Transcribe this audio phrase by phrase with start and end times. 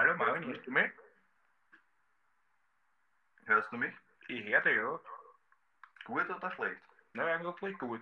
[0.00, 0.90] hallo Marvin, hörst du mich?
[3.44, 3.92] Hörst du mich?
[4.28, 4.98] Ich höre dich, ja.
[6.06, 6.80] Gut oder schlecht?
[7.12, 8.00] Na, eigentlich gut.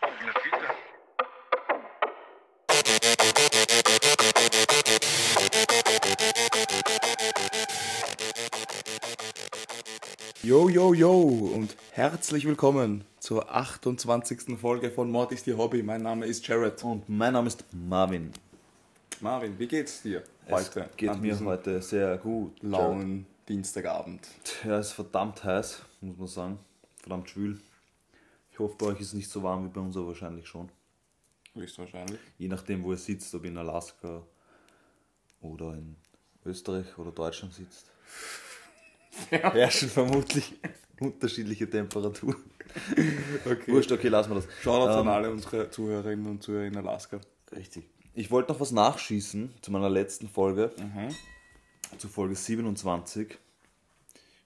[0.00, 0.68] Na bitte.
[10.42, 11.12] Yo, yo, yo
[11.54, 14.58] und herzlich willkommen zur 28.
[14.58, 15.82] Folge von Mord ist ihr Hobby.
[15.82, 16.82] Mein Name ist Jared.
[16.84, 18.32] Und mein Name ist Marvin.
[19.20, 20.88] Marvin, wie geht's dir Es heute?
[20.96, 22.62] geht an mir heute sehr gut.
[22.62, 24.26] lauen Dienstagabend.
[24.64, 26.58] Ja, es ist verdammt heiß, muss man sagen.
[26.96, 27.60] Verdammt schwül.
[28.50, 30.70] Ich hoffe, bei euch ist es nicht so warm wie bei uns, aber wahrscheinlich schon.
[31.54, 32.18] Höchstwahrscheinlich.
[32.38, 34.22] Je nachdem, wo ihr sitzt, ob in Alaska
[35.42, 35.96] oder in
[36.46, 37.90] Österreich oder Deutschland sitzt.
[39.30, 40.54] Herrschen vermutlich
[41.00, 42.36] unterschiedliche Temperaturen.
[43.46, 43.72] Okay.
[43.72, 44.48] Wurscht, okay, lassen wir das.
[44.62, 47.18] Shoutouts an Ähm, alle unsere Zuhörerinnen und Zuhörer in Alaska.
[47.50, 47.88] Richtig.
[48.18, 51.14] Ich wollte noch was nachschießen zu meiner letzten Folge, Mhm.
[51.98, 53.38] zu Folge 27,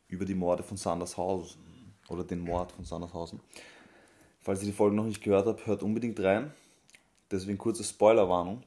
[0.08, 1.58] über die Morde von Sandershausen
[2.10, 3.40] oder den Mord von Sandershausen.
[4.42, 6.52] Falls ihr die Folge noch nicht gehört habt, hört unbedingt rein.
[7.30, 8.62] Deswegen kurze Spoilerwarnung.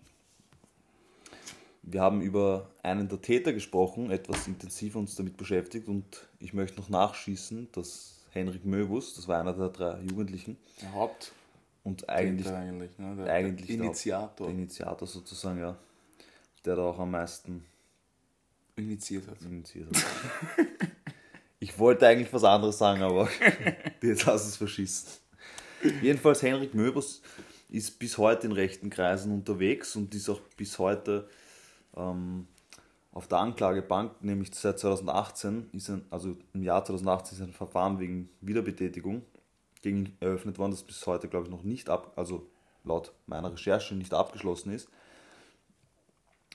[1.83, 6.81] Wir haben über einen der Täter gesprochen, etwas intensiv uns damit beschäftigt und ich möchte
[6.81, 11.31] noch nachschießen, dass Henrik Möbus, das war einer der drei Jugendlichen Der Haupt
[11.86, 13.16] und eigentlich eigentlich, ne?
[13.16, 15.78] der, eigentlich der Initiator der Initiator sozusagen, ja.
[16.66, 17.64] Der da auch am meisten
[18.75, 19.39] initiiert hat.
[19.44, 20.03] initiiert hat.
[21.59, 23.30] ich wollte eigentlich was anderes sagen, aber
[24.02, 25.09] jetzt hast du es verschissen.
[26.02, 27.22] Jedenfalls, Henrik Möbus
[27.69, 31.30] ist bis heute in rechten Kreisen unterwegs und ist auch bis heute
[31.95, 32.47] ähm,
[33.11, 38.00] auf der Anklagebank, nämlich seit 2018, ist ein, also im Jahr 2018 ist ein Verfahren
[38.00, 39.22] wegen Wiederbetätigung
[39.86, 42.50] gegen ihn eröffnet worden, das bis heute, glaube ich, noch nicht ab, also
[42.83, 44.89] laut meiner Recherche nicht abgeschlossen ist.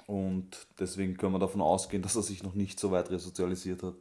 [0.09, 3.95] Und deswegen können wir davon ausgehen, dass er sich noch nicht so weit resozialisiert hat,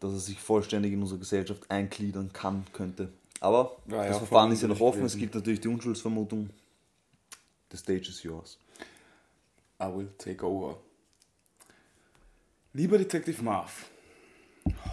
[0.00, 3.10] dass er sich vollständig in unsere Gesellschaft eingliedern kann, könnte.
[3.40, 6.50] Aber Ja, ja, das Verfahren ist ja noch offen, es gibt natürlich die Unschuldsvermutung.
[7.70, 8.58] The stage is yours.
[9.80, 10.76] I will take over.
[12.74, 13.86] Lieber Detective Marv,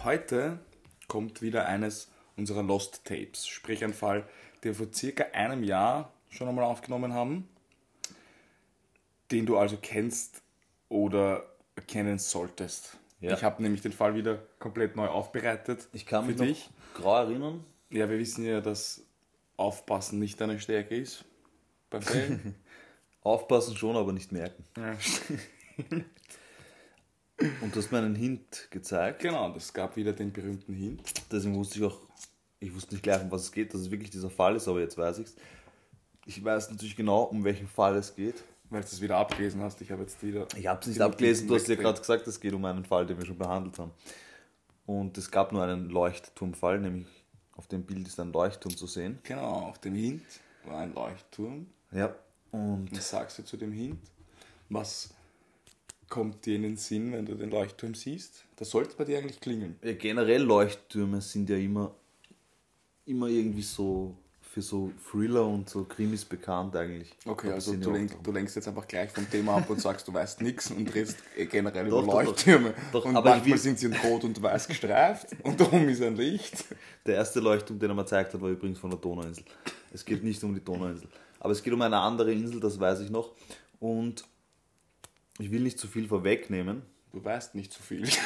[0.02, 0.60] heute
[1.08, 2.11] kommt wieder eines
[2.42, 4.28] unserer Lost Tapes, sprich ein Fall,
[4.62, 7.48] den wir vor circa einem Jahr schon einmal aufgenommen haben,
[9.30, 10.42] den du also kennst
[10.88, 11.44] oder
[11.86, 12.98] kennen solltest.
[13.20, 13.34] Ja.
[13.34, 16.70] Ich habe nämlich den Fall wieder komplett neu aufbereitet Ich kann mich für noch dich.
[16.94, 17.64] grau erinnern.
[17.90, 19.02] Ja, wir wissen ja, dass
[19.56, 21.24] Aufpassen nicht deine Stärke ist
[22.00, 22.54] Fällen.
[23.22, 24.64] Aufpassen schon, aber nicht merken.
[24.76, 24.96] ja.
[27.60, 29.20] Und du hast mir einen Hint gezeigt.
[29.20, 31.12] Genau, das gab wieder den berühmten Hint.
[31.30, 32.00] Deswegen wusste ich auch,
[32.62, 34.80] ich wusste nicht gleich, um was es geht, dass es wirklich dieser Fall ist, aber
[34.80, 35.36] jetzt weiß ich es.
[36.24, 38.42] Ich weiß natürlich genau, um welchen Fall es geht.
[38.70, 39.80] Weil du es wieder abgelesen hast.
[39.82, 40.46] Ich habe jetzt wieder.
[40.56, 43.04] Ich habe es nicht abgelesen, du hast ja gerade gesagt, es geht um einen Fall,
[43.04, 43.90] den wir schon behandelt haben.
[44.86, 47.08] Und es gab nur einen Leuchtturmfall, nämlich
[47.56, 49.18] auf dem Bild ist ein Leuchtturm zu sehen.
[49.24, 50.22] Genau, auf dem Hint
[50.64, 51.66] war ein Leuchtturm.
[51.90, 52.14] Ja.
[52.50, 53.98] Und Was sagst du zu dem Hint?
[54.68, 55.10] Was
[56.08, 58.44] kommt dir in den Sinn, wenn du den Leuchtturm siehst?
[58.56, 59.76] Das sollte bei dir eigentlich klingeln.
[59.82, 61.94] ja, generell Leuchttürme sind ja immer,
[63.06, 67.10] immer irgendwie so für so Thriller und so Krimis bekannt eigentlich.
[67.24, 70.12] Okay, also du, lenk, du lenkst jetzt einfach gleich vom Thema ab und sagst, du
[70.12, 72.24] weißt nichts und redest eh generell Doch, über doch.
[72.24, 72.74] Leuchttürme.
[72.92, 76.16] Doch, und manchmal will- sind sie in Rot und Weiß gestreift und darum ist ein
[76.16, 76.66] Licht.
[77.06, 79.44] Der erste Leuchtturm, den er mir gezeigt hat, war übrigens von der Donauinsel.
[79.90, 81.08] Es geht nicht um die Donauinsel.
[81.40, 83.32] Aber es geht um eine andere Insel, das weiß ich noch.
[83.80, 84.22] Und
[85.38, 86.82] ich will nicht zu viel vorwegnehmen.
[87.10, 88.06] Du weißt nicht so viel.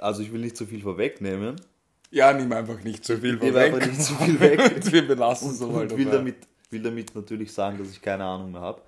[0.00, 1.56] Also ich will nicht zu viel vorwegnehmen.
[2.10, 3.74] Ja, nimm einfach nicht so viel Ich vorweg.
[3.74, 4.60] einfach nicht zu viel weg.
[4.92, 6.18] Wir belassen es so mal und will, dabei.
[6.18, 6.36] damit,
[6.70, 8.82] will damit natürlich sagen, dass ich keine Ahnung mehr habe.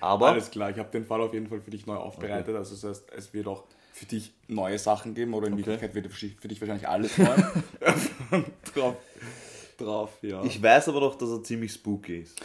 [0.00, 2.54] Aber Alles klar, ich habe den Fall auf jeden Fall für dich neu aufbereitet.
[2.54, 5.66] Also das heißt, es wird auch für dich neue Sachen geben oder in Okay.
[5.66, 7.34] Wirklichkeit wird für dich wahrscheinlich alles neu.
[8.74, 8.96] drauf,
[9.78, 10.44] drauf, ja.
[10.44, 12.38] ich weiß aber doch, dass er ziemlich spooky ist.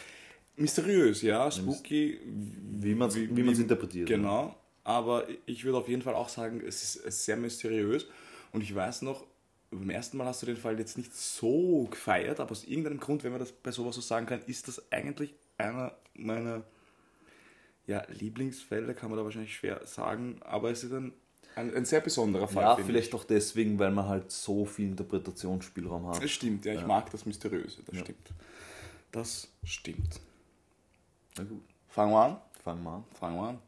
[0.56, 2.20] Mysteriös, ja, spooky.
[2.26, 4.08] Wie man es wie, man's interpretiert.
[4.08, 4.56] Genau,
[4.92, 8.08] aber ich würde auf jeden Fall auch sagen, es ist, sehr mysteriös.
[8.52, 9.26] Und ich weiß noch,
[9.72, 13.24] beim ersten Mal hast du den Fall jetzt nicht so gefeiert, aber aus irgendeinem Grund,
[13.24, 16.64] wenn man das bei sowas so sagen kann, ist das eigentlich einer meiner
[17.88, 21.14] ja, Lieblingsfälle, kann man da wahrscheinlich schwer sagen, aber es ist ein,
[21.56, 22.64] ein, ein sehr besonderer Fall.
[22.64, 26.16] Ja, vielleicht auch deswegen, weil man halt so viel Interpretationsspielraum hat.
[26.18, 26.22] ich.
[26.24, 26.88] Das stimmt, ja, ich Ja.
[26.88, 28.02] mag das Mysteriöse, das Ja.
[28.02, 28.34] stimmt.
[29.12, 30.20] Das stimmt.
[31.38, 32.38] Na gut, Fangen wir an.
[32.64, 33.04] fangen wir an.
[33.20, 33.60] Fangen wir an.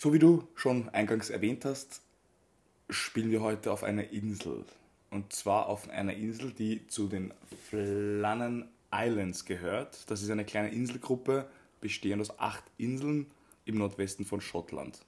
[0.00, 2.02] So wie du schon eingangs erwähnt hast,
[2.88, 4.64] spielen wir heute auf einer Insel.
[5.10, 7.34] Und zwar auf einer Insel, die zu den
[7.68, 10.08] Flannen Islands gehört.
[10.08, 11.50] Das ist eine kleine Inselgruppe,
[11.80, 13.26] bestehend aus acht Inseln
[13.64, 15.00] im Nordwesten von Schottland,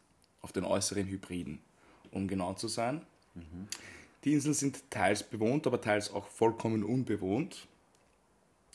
[0.43, 1.61] auf den äußeren Hybriden,
[2.11, 3.03] um genau zu sein.
[4.25, 7.69] Die Inseln sind teils bewohnt, aber teils auch vollkommen unbewohnt.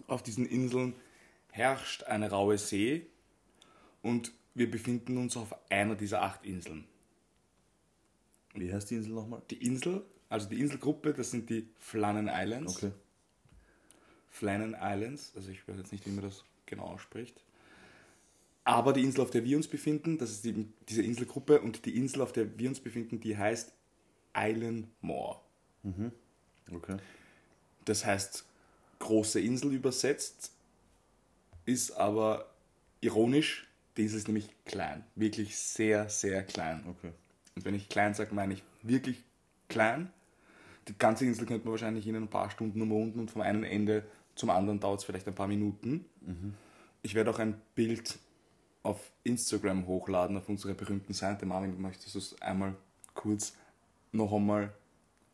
[0.07, 0.95] Auf diesen Inseln
[1.51, 3.05] herrscht eine raue See
[4.01, 6.85] und wir befinden uns auf einer dieser acht Inseln.
[8.53, 9.41] Wie heißt die Insel nochmal?
[9.51, 12.77] Die Insel, also die Inselgruppe, das sind die Flannan Islands.
[12.77, 12.91] Okay.
[14.29, 17.41] Flannan Islands, also ich weiß jetzt nicht, wie man das genau ausspricht.
[18.63, 21.97] Aber die Insel, auf der wir uns befinden, das ist die, diese Inselgruppe und die
[21.97, 23.73] Insel, auf der wir uns befinden, die heißt
[24.35, 25.43] Island Moor.
[26.71, 26.97] Okay.
[27.85, 28.45] Das heißt
[28.99, 30.51] große Insel übersetzt,
[31.65, 32.49] ist aber
[33.01, 36.83] ironisch, die ist nämlich klein, wirklich sehr, sehr klein.
[36.87, 37.11] Okay.
[37.55, 39.23] Und wenn ich klein sage, meine ich wirklich
[39.69, 40.11] klein.
[40.87, 44.03] Die ganze Insel könnte man wahrscheinlich in ein paar Stunden umrunden und vom einen Ende
[44.35, 46.05] zum anderen dauert es vielleicht ein paar Minuten.
[47.01, 48.19] Ich werde auch ein Bild
[48.83, 51.45] auf Instagram hochladen, auf unserer berühmten Seite.
[51.45, 52.75] Marvin, möchtest du es einmal
[53.15, 53.53] kurz
[54.11, 54.71] noch einmal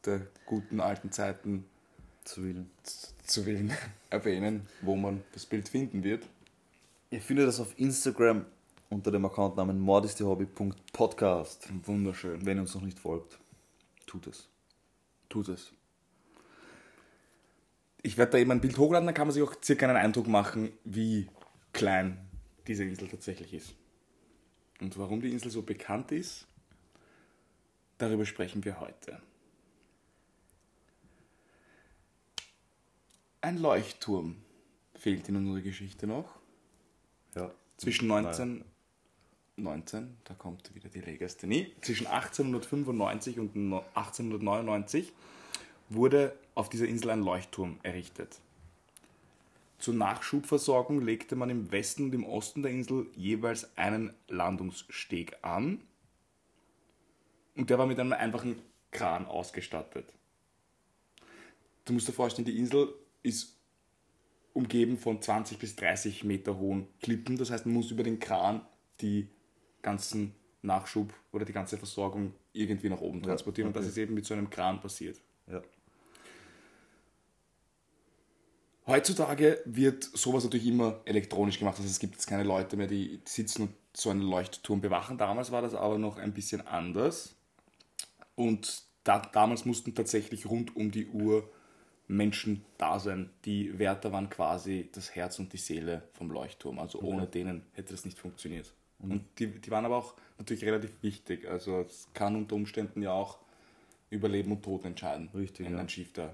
[0.05, 1.65] der guten alten Zeiten
[2.23, 2.69] Zu willen.
[2.83, 3.71] z- zu willen
[4.09, 6.27] erwähnen, wo man das Bild finden wird?
[7.11, 8.45] Ihr findet das auf Instagram
[8.89, 11.67] unter dem Accountnamen mordistehobby.podcast.
[11.85, 12.45] Wunderschön.
[12.45, 13.37] Wenn ihr uns noch nicht folgt,
[14.05, 14.47] tut es.
[15.27, 15.73] Tut es.
[18.01, 20.27] Ich werde da eben ein Bild hochladen, dann kann man sich auch circa einen Eindruck
[20.27, 21.27] machen, wie
[21.73, 22.17] klein
[22.65, 23.75] diese Insel tatsächlich ist.
[24.79, 26.47] Und warum die Insel so bekannt ist,
[27.97, 29.21] darüber sprechen wir heute.
[33.41, 34.37] Ein Leuchtturm
[34.95, 36.40] fehlt in unserer Geschichte noch.
[37.81, 38.63] Zwischen 19,
[39.55, 45.11] 19, da kommt wieder die Legasthenie, zwischen 1895 und no- 1899
[45.89, 48.39] wurde auf dieser Insel ein Leuchtturm errichtet.
[49.79, 55.81] Zur Nachschubversorgung legte man im Westen und im Osten der Insel jeweils einen Landungssteg an
[57.55, 58.61] und der war mit einem einfachen
[58.91, 60.13] Kran ausgestattet.
[61.85, 62.93] Du musst dir vorstellen, die Insel
[63.23, 63.57] ist
[64.53, 67.37] umgeben von 20 bis 30 Meter hohen Klippen.
[67.37, 68.61] Das heißt, man muss über den Kran
[68.99, 69.29] die
[69.81, 73.67] ganzen Nachschub oder die ganze Versorgung irgendwie nach oben transportieren.
[73.67, 73.91] Und das okay.
[73.91, 75.19] ist eben mit so einem Kran passiert.
[75.47, 75.61] Ja.
[78.87, 81.77] Heutzutage wird sowas natürlich immer elektronisch gemacht.
[81.77, 85.17] Also es gibt jetzt keine Leute mehr, die sitzen und so einen Leuchtturm bewachen.
[85.17, 87.35] Damals war das aber noch ein bisschen anders.
[88.35, 91.49] Und da, damals mussten tatsächlich rund um die Uhr
[92.07, 93.29] Menschen da sein.
[93.45, 96.79] Die Wärter waren quasi das Herz und die Seele vom Leuchtturm.
[96.79, 98.73] Also ohne denen hätte das nicht funktioniert.
[98.99, 101.47] Und die, die waren aber auch natürlich relativ wichtig.
[101.47, 103.39] Also es kann unter Umständen ja auch
[104.09, 105.29] über Leben und Tod entscheiden.
[105.33, 105.79] Richtig, wenn ja.
[105.79, 106.33] ein Schiff da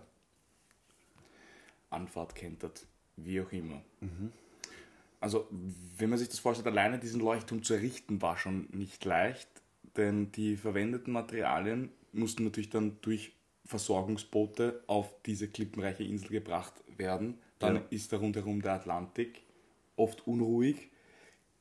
[1.90, 2.86] Anfahrt kentert,
[3.16, 3.82] wie auch immer.
[5.20, 5.48] Also,
[5.98, 9.48] wenn man sich das vorstellt, alleine diesen Leuchtturm zu errichten, war schon nicht leicht,
[9.96, 13.32] denn die verwendeten Materialien mussten natürlich dann durch
[13.68, 17.38] Versorgungsboote auf diese klippenreiche Insel gebracht werden.
[17.60, 17.82] Dann Ja.
[17.90, 19.42] ist da rundherum der Atlantik
[19.96, 20.90] oft unruhig.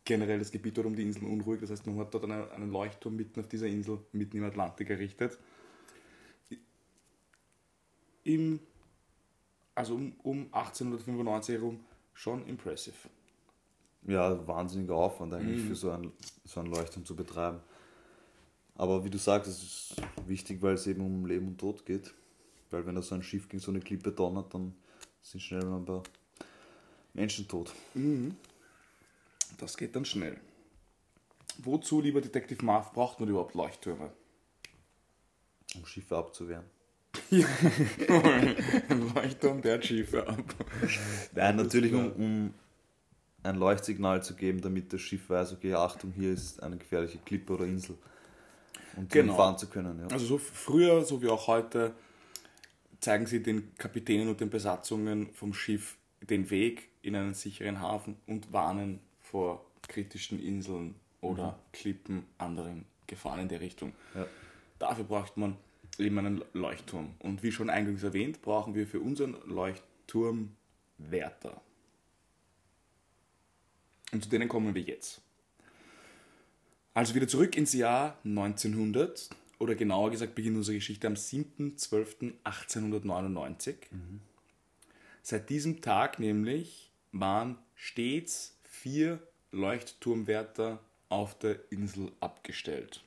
[0.04, 1.60] Generell das Gebiet dort um die Insel unruhig.
[1.60, 4.88] Das heißt, man hat dort einen, einen Leuchtturm mitten auf dieser Insel, mitten im Atlantik
[4.90, 5.38] errichtet.
[8.24, 8.60] Im
[9.74, 11.80] also um, um 1895 herum
[12.14, 12.94] schon impressive.
[14.06, 16.12] ja, wahnsinniger Aufwand eigentlich für so einen,
[16.44, 17.60] so einen Leuchtturm zu betreiben.
[18.76, 22.12] Aber wie du sagst, es ist wichtig, weil es eben um Leben und Tod geht.
[22.70, 24.74] Weil wenn da so ein Schiff gegen so eine Klippe donnert, dann
[25.22, 26.02] sind schnell mal ein paar
[27.14, 27.72] Menschen tot.
[29.58, 30.38] Das geht dann schnell.
[31.58, 34.12] Wozu, lieber Detective Marv, braucht man überhaupt Leuchttürme?
[35.74, 36.64] Um Schiffe abzuwehren.
[37.30, 40.44] Ein Leuchtturm, der Schiffe ab.
[41.34, 42.54] Nein, natürlich um, um
[43.42, 47.54] ein Leuchtsignal zu geben, damit das Schiff weiß, okay, Achtung, hier ist eine gefährliche Klippe
[47.54, 47.96] oder Insel.
[48.96, 49.36] Und Genau.
[49.36, 50.00] fahren zu können.
[50.00, 50.06] Ja.
[50.08, 51.94] Also so früher, so wie auch heute,
[53.00, 58.16] zeigen sie den Kapitänen und den Besatzungen vom Schiff den Weg in einen sicheren Hafen
[58.26, 63.92] und warnen vor kritischen Inseln oder Klippen, anderen Gefahren in der Richtung.
[64.14, 64.26] Ja.
[64.78, 65.56] Dafür braucht man
[65.98, 67.14] eben einen Leuchtturm.
[67.20, 70.56] Und wie schon eingangs erwähnt, brauchen wir für unseren Leuchtturm
[70.98, 71.60] Wärter.
[74.12, 75.20] Und zu denen kommen wir jetzt.
[76.96, 83.74] Also wieder zurück ins Jahr 1900 oder genauer gesagt beginnt unsere Geschichte am 7.12.1899.
[85.22, 89.18] Seit diesem Tag nämlich waren stets vier
[89.52, 93.04] Leuchtturmwärter auf der Insel abgestellt.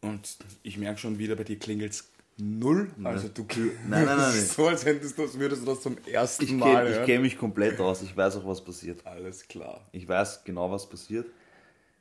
[0.00, 2.02] Und ich merke schon wieder, bei dir klingelt
[2.40, 2.90] Null?
[3.04, 4.32] Also du Nein, nein, nein, nein.
[4.32, 7.06] so, als hättest du, als würdest du das zum ersten Ich Mal kenne hören.
[7.06, 8.02] kenn mich komplett aus.
[8.02, 9.06] Ich weiß auch, was passiert.
[9.06, 9.86] Alles klar.
[9.92, 11.28] Ich weiß genau, was passiert.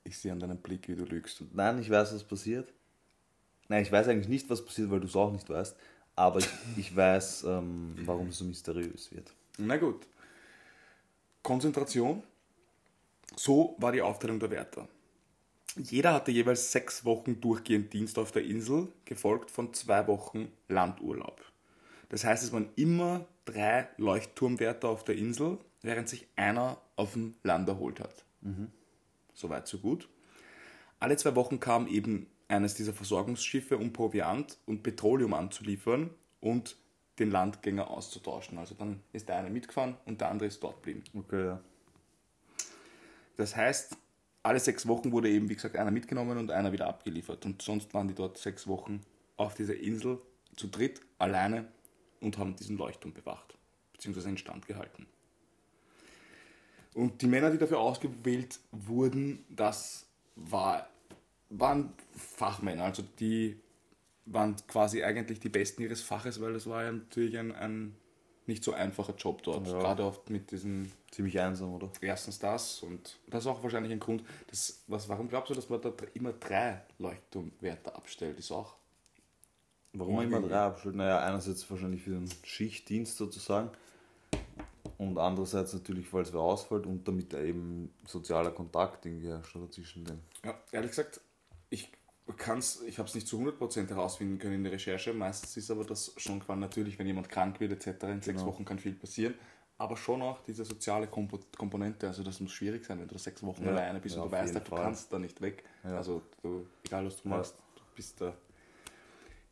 [0.07, 1.43] Ich sehe an deinem Blick, wie du lügst.
[1.53, 2.71] Nein, ich weiß, was passiert.
[3.67, 5.75] Nein, ich weiß eigentlich nicht, was passiert, weil du es auch nicht weißt.
[6.15, 6.47] Aber ich,
[6.77, 9.33] ich weiß, ähm, warum es so mysteriös wird.
[9.57, 10.07] Na gut.
[11.43, 12.23] Konzentration.
[13.35, 14.87] So war die Aufteilung der Wärter.
[15.75, 21.41] Jeder hatte jeweils sechs Wochen durchgehend Dienst auf der Insel, gefolgt von zwei Wochen Landurlaub.
[22.09, 27.35] Das heißt, es waren immer drei Leuchtturmwärter auf der Insel, während sich einer auf dem
[27.43, 28.23] Land erholt hat.
[29.37, 30.09] Soweit, so gut.
[30.99, 36.75] Alle zwei Wochen kam eben eines dieser Versorgungsschiffe, um Proviant und Petroleum anzuliefern und
[37.19, 38.57] den Landgänger auszutauschen.
[38.57, 41.03] Also dann ist der eine mitgefahren und der andere ist dort geblieben.
[41.13, 41.61] Okay, ja.
[43.35, 43.95] Das heißt,
[44.41, 47.45] alle sechs Wochen wurde eben, wie gesagt, einer mitgenommen und einer wieder abgeliefert.
[47.45, 49.01] Und sonst waren die dort sechs Wochen
[49.35, 50.19] auf dieser Insel
[50.55, 51.67] zu dritt, alleine
[52.21, 53.55] und haben diesen Leuchtturm bewacht,
[53.93, 55.05] beziehungsweise instand gehalten.
[56.97, 60.89] Und die Männer, die dafür ausgewählt wurden, das war,
[61.51, 63.59] waren Fachmänner, also die
[64.25, 67.95] waren quasi eigentlich die Besten ihres Faches, weil das war ja natürlich ein, ein
[68.47, 69.77] nicht so einfacher Job dort, Ja.
[69.77, 71.91] gerade oft mit diesen Ziemlich einsam, oder?
[72.01, 75.69] erstens das und das ist auch wahrscheinlich ein Grund, dass, was, warum glaubst du, dass
[75.69, 78.39] man da immer drei Leuchtturmwärter abstellt?
[78.39, 78.73] Ist auch
[79.93, 80.97] Warum immer drei abschalten?
[80.97, 83.69] Naja, einerseits wahrscheinlich für den Schichtdienst sozusagen
[84.97, 89.55] und andererseits natürlich, weil es wer ausfällt und damit da eben sozialer Kontakt irgendwie herrscht
[89.55, 90.19] oder zwischen den.
[90.43, 91.21] Ja, ehrlich gesagt,
[91.69, 91.91] ich
[92.35, 95.13] kann's, ich habe es nicht zu 100% herausfinden können in der Recherche.
[95.13, 98.03] Meistens ist aber das schon quasi natürlich, wenn jemand krank wird etc.
[98.03, 98.51] In sechs Genau.
[98.51, 99.35] Wochen kann viel passieren.
[99.79, 103.43] Aber schon auch diese soziale Kompo Komponente, also das muss schwierig sein, wenn du sechs
[103.43, 105.63] Wochen Ja, alleine bist ja, und du weißt halt, du kannst da nicht weg.
[105.83, 105.97] Ja.
[105.97, 108.35] Also du, egal was du machst, du bist da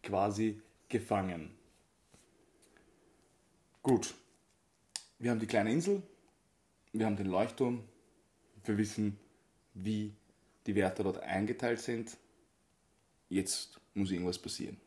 [0.02, 0.60] quasi
[0.90, 1.52] gefangen.
[3.84, 4.16] Gut.
[5.20, 6.02] Wir haben die kleine Insel,
[6.94, 7.84] wir haben den Leuchtturm,
[8.64, 9.18] wir wissen,
[9.74, 10.14] wie
[10.66, 12.18] die Werte dort eingeteilt sind.
[13.30, 14.78] Jetzt muss irgendwas passieren.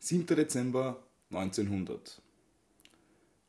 [0.00, 0.26] 7.
[0.26, 2.20] Dezember 1900.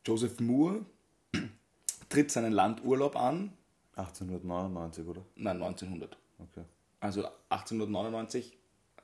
[0.06, 0.84] Joseph Moore
[2.08, 3.52] tritt seinen Landurlaub an.
[3.96, 5.24] 1899, oder?
[5.36, 6.16] Nein, 1900.
[6.38, 6.64] Okay.
[7.00, 8.56] Also 1899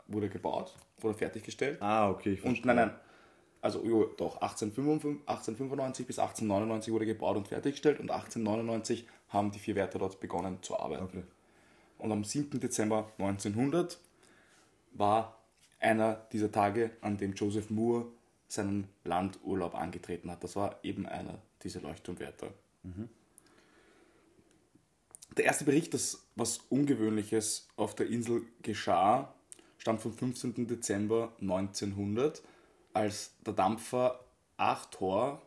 [0.07, 1.81] wurde gebaut, wurde fertiggestellt.
[1.83, 2.75] Ah, okay, ich Und verstehe.
[2.75, 3.01] nein, nein.
[3.61, 9.59] Also jo, doch, 1895, 1895 bis 1899 wurde gebaut und fertiggestellt und 1899 haben die
[9.59, 11.05] vier Wärter dort begonnen zu arbeiten.
[11.05, 11.23] Okay.
[11.99, 12.61] Und am 7.
[12.61, 13.99] Dezember 1900
[14.93, 15.39] war
[15.81, 18.07] einer dieser Tage, an dem Joseph Moore
[18.49, 20.43] seinen Landurlaub angetreten hat.
[20.43, 22.49] Das war eben einer dieser Leuchtturmwärter.
[25.37, 29.35] Der erste Bericht, dass was Ungewöhnliches auf der Insel geschah,
[29.77, 30.67] stammt vom 15.
[30.67, 32.43] Dezember 1900,
[32.93, 34.25] als der Dampfer
[34.57, 35.43] Achtor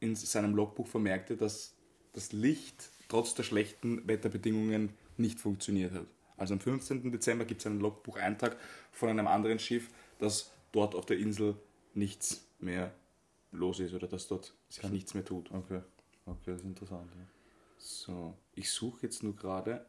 [0.00, 1.74] in seinem Logbuch vermerkte, dass
[2.12, 6.06] das Licht trotz der schlechten Wetterbedingungen nicht funktioniert hat.
[6.36, 7.10] Also am 15.
[7.10, 8.56] Dezember gibt es einen Logbucheintrag
[8.92, 11.56] von einem anderen Schiff, dass dort auf der Insel
[11.94, 12.92] nichts mehr
[13.52, 15.50] los ist oder dass dort sich nichts mehr tut.
[15.52, 15.80] Okay.
[16.26, 17.10] Okay, das ist interessant.
[17.14, 17.26] Ja.
[17.76, 19.84] So, ich suche jetzt nur gerade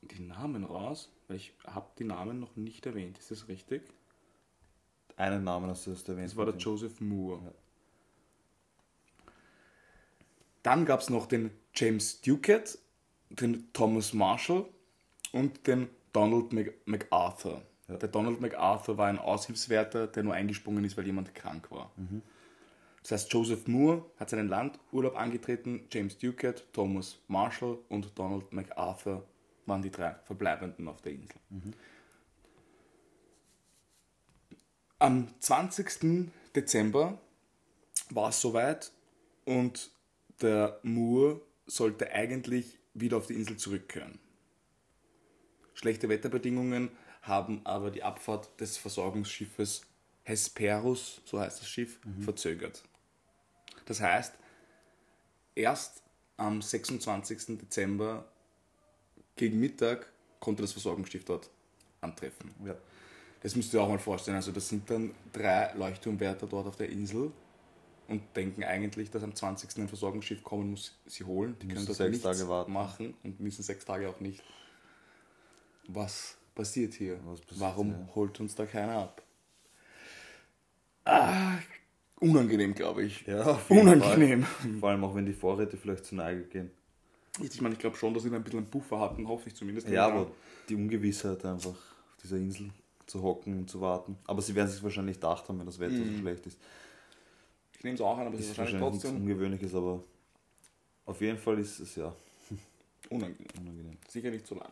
[0.00, 3.18] die Namen raus, weil ich habe die Namen noch nicht erwähnt.
[3.18, 3.82] Ist das richtig?
[5.16, 6.28] Einen Namen hast du erst erwähnt.
[6.28, 7.40] Das war der Joseph Moore.
[7.44, 7.52] Ja.
[10.62, 12.78] Dann gab es noch den James Duquette,
[13.30, 14.64] den Thomas Marshall
[15.32, 17.62] und den Donald Mac- MacArthur.
[17.88, 17.96] Ja.
[17.96, 21.90] Der Donald MacArthur war ein Aushilfswärter, der nur eingesprungen ist, weil jemand krank war.
[23.02, 29.22] Das heißt, Joseph Moore hat seinen Landurlaub angetreten, James Duquette, Thomas Marshall und Donald MacArthur
[29.66, 31.36] waren die drei Verbleibenden auf der Insel.
[35.04, 36.30] Am 20.
[36.56, 37.18] Dezember
[38.08, 38.90] war es soweit
[39.44, 39.90] und
[40.40, 44.18] der Moore sollte eigentlich wieder auf die Insel zurückkehren.
[45.74, 46.88] Schlechte Wetterbedingungen
[47.20, 49.82] haben aber die Abfahrt des Versorgungsschiffes
[50.22, 52.82] Hesperus, so heißt das Schiff, verzögert.
[53.84, 54.32] Das heißt,
[55.54, 56.02] erst
[56.38, 57.58] am 26.
[57.58, 58.24] Dezember
[59.36, 61.50] gegen Mittag konnte das Versorgungsschiff dort
[62.00, 62.54] antreffen.
[62.64, 62.74] Ja.
[63.44, 64.36] Das müsst ihr auch mal vorstellen.
[64.38, 67.30] Also das sind dann drei Leuchtturmwärter dort auf der Insel
[68.08, 69.76] und denken eigentlich, dass am 20.
[69.82, 71.54] ein Versorgungsschiff kommen muss, sie holen.
[71.60, 72.72] Die können Müssen dort sechs nichts Tage warten.
[72.72, 74.42] machen und müssen sechs Tage auch nicht.
[75.88, 77.18] Was passiert hier?
[77.26, 78.14] Was passiert Warum hier?
[78.14, 79.22] holt uns da keiner ab?
[81.04, 81.58] Ah,
[82.20, 83.26] unangenehm, glaube ich.
[83.26, 84.44] Ja, Unangenehm.
[84.44, 84.72] Fall.
[84.80, 86.70] Vor allem auch wenn die Vorräte vielleicht zu Neige gehen.
[87.42, 89.54] Ich meine, ich glaube schon, dass sie da ein bisschen einen Buffer hatten, hoffe ich
[89.54, 89.86] zumindest.
[89.90, 90.30] Ja, aber
[90.70, 92.70] die Ungewissheit einfach auf dieser Insel.
[93.06, 94.16] Zu hocken und zu warten.
[94.26, 96.58] Aber sie werden sich wahrscheinlich gedacht haben, wenn das Wetter so schlecht ist.
[97.76, 100.02] Ich nehme es auch an, aber es Ist ist wahrscheinlich wahrscheinlich trotzdem Ungewöhnliches, aber
[101.06, 102.14] auf jeden Fall ist es ja
[103.10, 103.46] unangenehm.
[103.60, 103.98] unangenehm.
[104.08, 104.70] Sicher nicht so lang.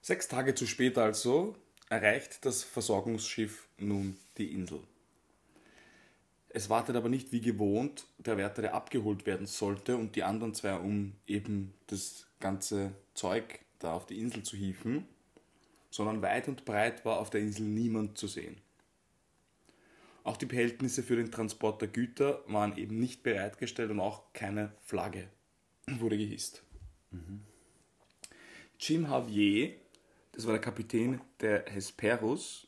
[0.00, 1.56] Sechs Tage zu spät also
[1.88, 4.80] erreicht das Versorgungsschiff nun die Insel.
[6.48, 10.54] Es wartet aber nicht wie gewohnt der Wärter, der abgeholt werden sollte und die anderen
[10.54, 15.06] zwei, um eben das ganze Zeug da auf die Insel zu hieven,
[15.96, 18.60] sondern weit und breit war auf der Insel niemand zu sehen.
[20.24, 24.72] Auch die Behältnisse für den Transport der Güter waren eben nicht bereitgestellt und auch keine
[24.82, 25.28] Flagge
[25.88, 26.62] wurde gehisst.
[28.78, 29.74] Jim Javier,
[30.32, 32.66] das war der Kapitän der Hesperus,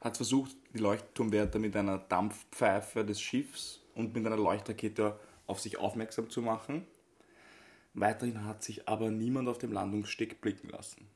[0.00, 5.76] hat versucht, die Leuchtturmwärter mit einer Dampfpfeife des Schiffs und mit einer Leuchtrakete auf sich
[5.76, 6.86] aufmerksam zu machen.
[7.92, 11.08] Weiterhin hat sich aber niemand auf dem Landungssteg blicken lassen.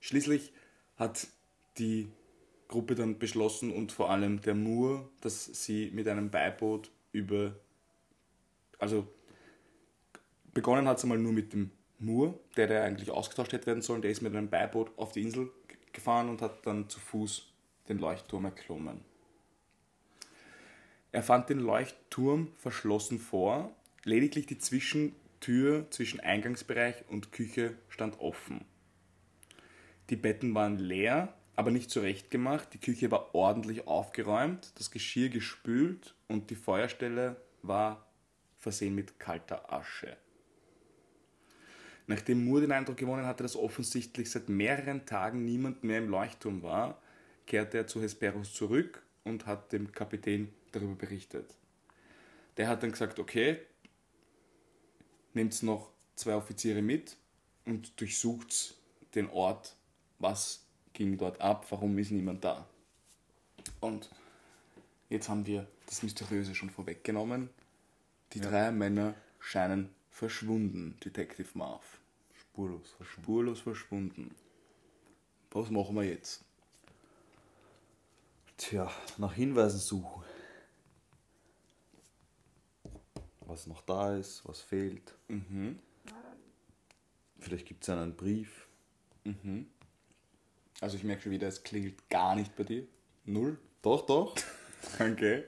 [0.00, 0.52] Schließlich
[0.96, 1.26] hat
[1.78, 2.08] die
[2.68, 7.56] Gruppe dann beschlossen und vor allem der Moore, dass sie mit einem Beiboot über,
[8.78, 9.08] also
[10.52, 14.02] begonnen hat es einmal nur mit dem Moore, der, der eigentlich ausgetauscht hätte werden sollen,
[14.02, 15.50] der ist mit einem Beiboot auf die Insel
[15.92, 17.46] gefahren und hat dann zu Fuß
[17.88, 19.00] den Leuchtturm erklommen.
[21.10, 23.74] Er fand den Leuchtturm verschlossen vor,
[24.04, 28.64] lediglich die Zwischentür zwischen Eingangsbereich und Küche stand offen.
[30.10, 32.72] Die Betten waren leer, aber nicht zurechtgemacht.
[32.72, 38.06] Die Küche war ordentlich aufgeräumt, das Geschirr gespült und die Feuerstelle war
[38.58, 40.16] versehen mit kalter Asche.
[42.06, 46.62] Nachdem Moore den Eindruck gewonnen hatte, dass offensichtlich seit mehreren Tagen niemand mehr im Leuchtturm
[46.62, 47.02] war,
[47.46, 51.54] kehrte er zu Hesperus zurück und hat dem Kapitän darüber berichtet.
[52.56, 53.58] Der hat dann gesagt, okay,
[55.34, 57.16] nehmt noch zwei Offiziere mit
[57.66, 58.74] und durchsucht
[59.14, 59.76] den Ort,
[60.18, 62.66] was ging dort ab, warum ist niemand da.
[63.80, 64.10] Und
[65.08, 67.50] jetzt haben wir das Mysteriöse schon vorweggenommen.
[68.32, 71.98] Die drei Männer scheinen verschwunden, Detective Marv.
[72.32, 73.22] Spurlos verschwunden.
[73.22, 74.34] Spurlos verschwunden.
[75.50, 76.44] Was machen wir jetzt?
[78.56, 80.24] Tja, nach Hinweisen suchen.
[83.40, 85.14] Was noch da ist, was fehlt.
[85.28, 85.78] Mhm.
[87.38, 88.68] Vielleicht gibt es einen Brief.
[90.80, 92.84] Also ich merke schon wieder, es klingelt gar nicht bei dir.
[93.24, 93.58] Null.
[93.82, 94.34] Doch, doch.
[94.94, 95.42] Okay.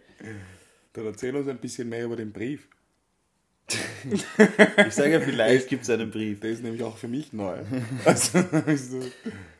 [0.93, 2.67] Dann erzähl uns ein bisschen mehr über den Brief.
[4.05, 6.41] Ich sage ja, vielleicht gibt es einen Brief.
[6.41, 7.63] Der ist nämlich auch für mich neu.
[8.05, 8.41] Also,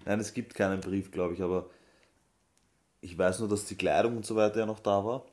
[0.05, 1.71] Nein, es gibt keinen Brief, glaube ich, aber
[3.01, 5.25] ich weiß nur, dass die Kleidung und so weiter ja noch da war.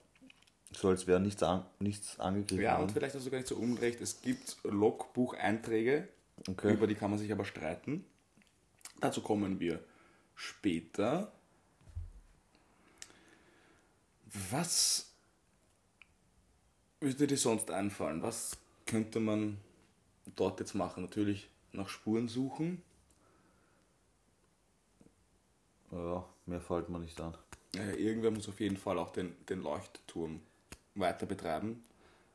[0.72, 3.56] So als wäre nichts, an, nichts angegriffen ja, und vielleicht hast du gar nicht so
[3.56, 4.00] unrecht.
[4.02, 6.08] Es gibt Logbucheinträge,
[6.48, 6.74] Okay.
[6.74, 8.06] über die kann man sich aber streiten.
[9.02, 9.80] Dazu kommen wir
[10.38, 11.34] später.
[14.52, 15.12] Was
[17.02, 18.22] würde dir sonst einfallen?
[18.22, 19.58] Was könnte man
[20.36, 21.04] dort jetzt machen?
[21.04, 22.82] Natürlich nach Spuren suchen.
[25.92, 27.36] Ja, mehr fällt mir nicht an.
[27.76, 30.42] Äh, irgendwer muss auf jeden Fall auch den, den Leuchtturm
[30.96, 31.84] weiter betreiben.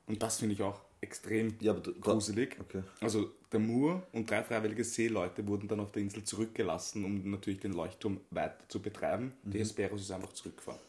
[0.07, 2.57] Und das finde ich auch extrem Ja, aber gruselig.
[2.61, 2.83] Okay.
[3.01, 7.61] Also der Moor und drei freiwillige Seeleute wurden dann auf der Insel zurückgelassen, um natürlich
[7.61, 9.33] den Leuchtturm weiter zu betreiben.
[9.43, 10.81] Die Hesperus ist einfach zurückgefahren.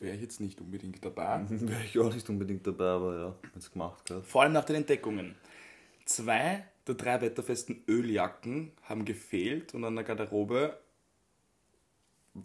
[0.00, 1.44] Wäre ich jetzt nicht unbedingt dabei.
[1.48, 4.26] Wäre ich auch nicht unbedingt dabei, aber ja, wenn es gemacht gehört.
[4.26, 5.36] Vor allem nach den Entdeckungen.
[6.04, 10.78] Zwei der drei wetterfesten Öljacken haben gefehlt und an der Garderobe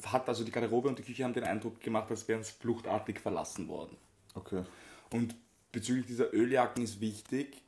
[0.05, 3.19] hat also die Garderobe und die Küche haben den Eindruck gemacht, als wären sie fluchtartig
[3.19, 3.95] verlassen worden.
[4.33, 4.63] Okay.
[5.11, 5.35] Und
[5.73, 7.61] bezüglich dieser Öljacken ist wichtig,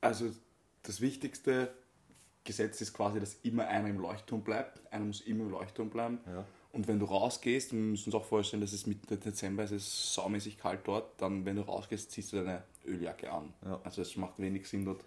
[0.00, 0.30] also
[0.84, 1.74] das wichtigste
[2.44, 4.80] Gesetz ist quasi, dass immer einer im Leuchtturm bleibt.
[4.90, 6.18] Einer muss immer im Leuchtturm bleiben.
[6.26, 6.46] Ja.
[6.72, 9.86] Und wenn du rausgehst, wir müssen uns auch vorstellen, dass es Mitte Dezember ist, es
[9.86, 13.52] ist saumäßig kalt dort, dann wenn du rausgehst, ziehst du deine Öljacke an.
[13.64, 13.80] Ja.
[13.84, 15.04] Also es macht wenig Sinn, dort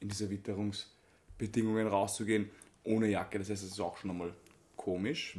[0.00, 2.50] in diese Witterungsbedingungen rauszugehen
[2.82, 3.38] ohne Jacke.
[3.38, 4.34] Das heißt, es ist auch schon einmal
[4.76, 5.38] komisch.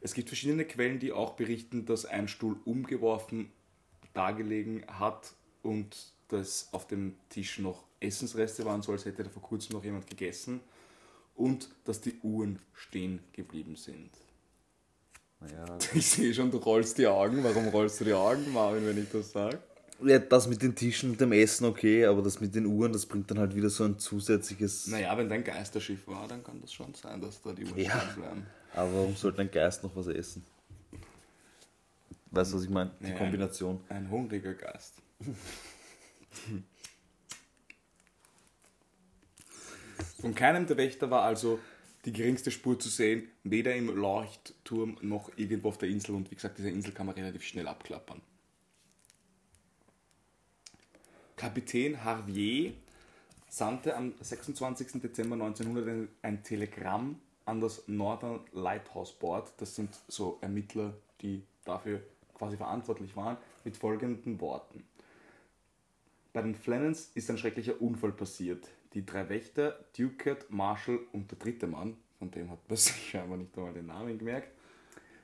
[0.00, 3.50] Es gibt verschiedene Quellen, die auch berichten, dass ein Stuhl umgeworfen
[4.14, 9.42] dargelegen hat und dass auf dem Tisch noch Essensreste waren, so als hätte da vor
[9.42, 10.60] kurzem noch jemand gegessen
[11.34, 14.10] und dass die Uhren stehen geblieben sind.
[15.40, 17.42] Naja, Ich sehe schon, du rollst die Augen.
[17.44, 19.58] Warum rollst du die Augen, Marvin, wenn ich das sage?
[20.02, 23.06] ja, das mit den Tischen und dem Essen okay, aber das mit den Uhren, das
[23.06, 24.88] bringt dann halt wieder so ein zusätzliches.
[24.88, 28.00] Naja, wenn dein Geisterschiff war, dann kann das schon sein, dass da die Uhren Ja.
[28.00, 28.46] stehen bleiben.
[28.74, 30.44] Aber warum sollte ein Geist noch was essen?
[32.34, 32.90] Weißt du, was ich meine?
[33.00, 33.16] Die Ja.
[33.16, 33.80] Kombination.
[33.88, 34.94] Ein hungriger Geist.
[40.20, 41.58] Von keinem der Wächter war also
[42.04, 46.14] die geringste Spur zu sehen, weder im Leuchtturm noch irgendwo auf der Insel.
[46.14, 48.20] Und wie gesagt, diese Insel kann man relativ schnell abklappern.
[51.36, 52.74] Kapitän Harvier
[53.48, 55.00] sandte am 26.
[55.00, 61.42] Dezember 1900 ein- ein Telegramm an das Northern Lighthouse Board, das sind so Ermittler, die
[61.64, 62.00] dafür
[62.34, 64.84] quasi verantwortlich waren, mit folgenden Worten.
[66.32, 68.68] Bei den Flannans ist ein schrecklicher Unfall passiert.
[68.92, 73.38] Die drei Wächter, Ducat, Marshall und der dritte Mann, von dem hat man sich scheinbar
[73.38, 74.48] nicht einmal den Namen gemerkt,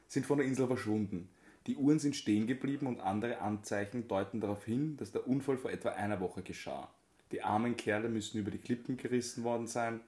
[0.06, 1.28] sind von der Insel verschwunden.
[1.66, 5.70] Die Uhren sind stehen geblieben und andere Anzeichen deuten darauf hin, dass der Unfall vor
[5.70, 6.88] etwa einer Woche geschah.
[7.32, 10.00] Die armen Kerle müssen über die Klippen gerissen worden sein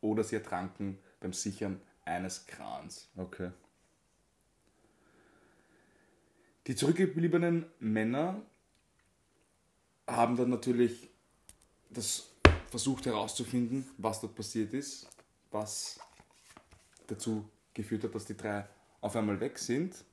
[0.00, 3.08] oder sie ertranken beim Sichern eines Krans.
[3.16, 3.50] Okay.
[6.68, 8.40] Die zurückgebliebenen Männer
[10.06, 11.08] haben dann natürlich
[11.90, 12.28] das
[12.70, 15.08] versucht herauszufinden, was dort passiert ist,
[15.50, 15.98] was
[17.08, 18.64] dazu geführt hat, dass die drei
[19.00, 20.04] auf einmal weg sind.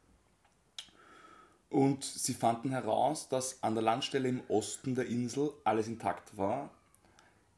[1.70, 6.72] Und sie fanden heraus, dass an der Landstelle im Osten der Insel alles intakt war.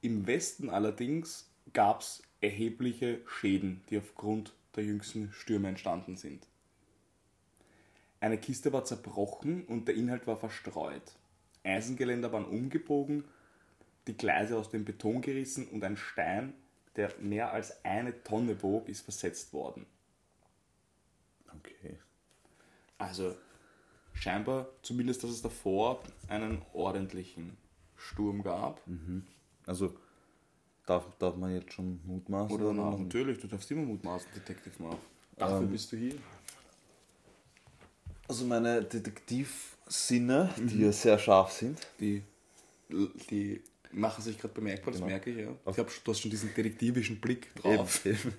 [0.01, 6.45] Im Westen allerdings gab es erhebliche Schäden, die aufgrund der jüngsten Stürme entstanden sind.
[8.21, 11.01] Eine Kiste war zerbrochen und der Inhalt war verstreut.
[11.63, 13.25] Eisengeländer waren umgebogen,
[14.07, 16.53] die Gleise aus dem Beton gerissen und ein Stein,
[16.95, 19.87] der mehr als eine Tonne wog, ist versetzt worden.
[21.47, 21.97] Okay.
[22.99, 23.35] Also
[24.13, 27.57] scheinbar, zumindest, dass es davor einen ordentlichen
[27.95, 28.81] Sturm gab.
[29.65, 29.97] Also
[30.85, 32.55] darf, darf man jetzt schon mutmaßen?
[32.55, 32.99] Oder danach.
[32.99, 34.99] Natürlich, du darfst immer mutmaßen, Detective Marv.
[35.37, 36.15] Dafür bist du hier.
[38.31, 41.77] Also meine Detektivsinne, die ja sehr scharf sind.
[41.99, 42.23] Die,
[43.29, 45.07] die machen sich gerade bemerkbar, das Genau.
[45.11, 45.51] merke ich, ja.
[45.67, 48.05] Ich glaube, du hast schon diesen detektivischen Blick drauf.
[48.05, 48.33] Eben, eben.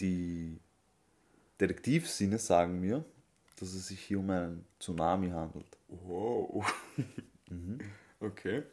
[0.00, 0.58] Die
[1.60, 3.04] Detektivsinne sagen mir,
[3.60, 5.78] dass es sich hier um einen Tsunami handelt.
[5.86, 6.66] Wow.
[8.18, 8.64] Okay.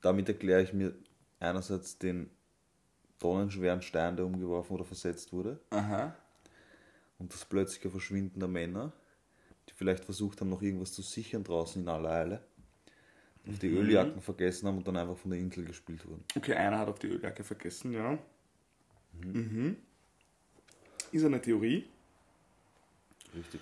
[0.00, 0.94] Damit erkläre ich mir
[1.38, 2.30] einerseits den
[3.18, 6.16] tonnenschweren Stein, der umgeworfen oder versetzt wurde, Aha.
[7.18, 8.92] Und das plötzliche Verschwinden der Männer,
[9.68, 12.44] die vielleicht versucht haben, noch irgendwas zu sichern draußen in aller Eile,
[13.46, 16.22] und die Öljacken vergessen haben und dann einfach von der Insel gespielt wurden.
[16.36, 18.18] Okay, einer hat auf die Öljacke vergessen, ja.
[19.24, 19.76] Mhm.
[21.12, 21.86] Ist eine Theorie.
[23.34, 23.60] Richtig.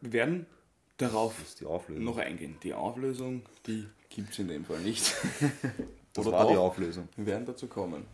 [0.00, 0.46] Wir werden
[0.96, 2.56] darauf die noch eingehen.
[2.62, 5.14] Die Auflösung, die gibt es in dem Fall nicht.
[6.14, 6.62] das Oder war die doch?
[6.62, 7.08] Auflösung.
[7.16, 8.06] Wir werden dazu kommen.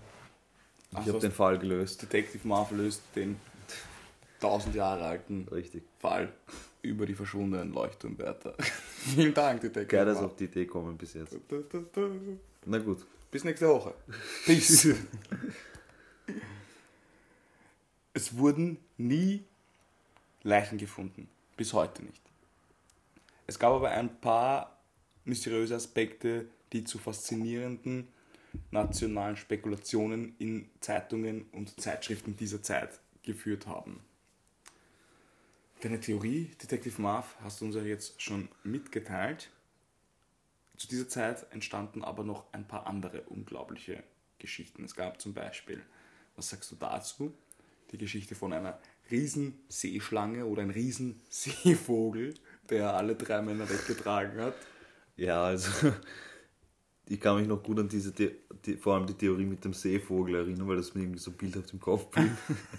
[0.90, 2.02] Ich habe den Fall gelöst.
[2.02, 3.36] Detective Marv löst den
[4.44, 5.82] 1000 Jahre alten Richtig.
[5.98, 6.32] Fall
[6.82, 8.54] über die verschwundenen Leuchtturmwärter.
[9.14, 11.36] Vielen Dank, Detective Geil, dass auf die Idee kommen bis jetzt.
[11.48, 12.08] Da, da, da.
[12.66, 13.06] Na gut.
[13.30, 13.94] Bis nächste Woche.
[14.44, 14.88] Peace.
[18.12, 19.44] es wurden nie
[20.42, 21.28] Leichen gefunden.
[21.56, 22.22] Bis heute nicht.
[23.46, 24.78] Es gab aber ein paar
[25.24, 28.08] mysteriöse Aspekte, die zu faszinierenden
[28.70, 34.00] nationalen Spekulationen in Zeitungen und Zeitschriften dieser Zeit geführt haben.
[35.84, 39.50] Deine Theorie, Detective Marv, hast du uns ja jetzt schon mitgeteilt.
[40.78, 44.02] Zu dieser Zeit entstanden aber noch ein paar andere unglaubliche
[44.38, 44.82] Geschichten.
[44.82, 45.82] Es gab zum Beispiel,
[46.36, 47.36] was sagst du dazu?
[47.90, 52.32] Die Geschichte von einer riesen Seeschlange oder ein riesen Seevogel,
[52.70, 54.54] der alle drei Männer weggetragen hat.
[55.18, 55.92] Ja, also
[57.06, 58.30] ich kann mich noch gut an diese, The
[58.64, 61.70] die, vor allem die Theorie mit dem Seevogel erinnern, weil das mir irgendwie so bildhaft
[61.74, 62.30] im Kopf blieb.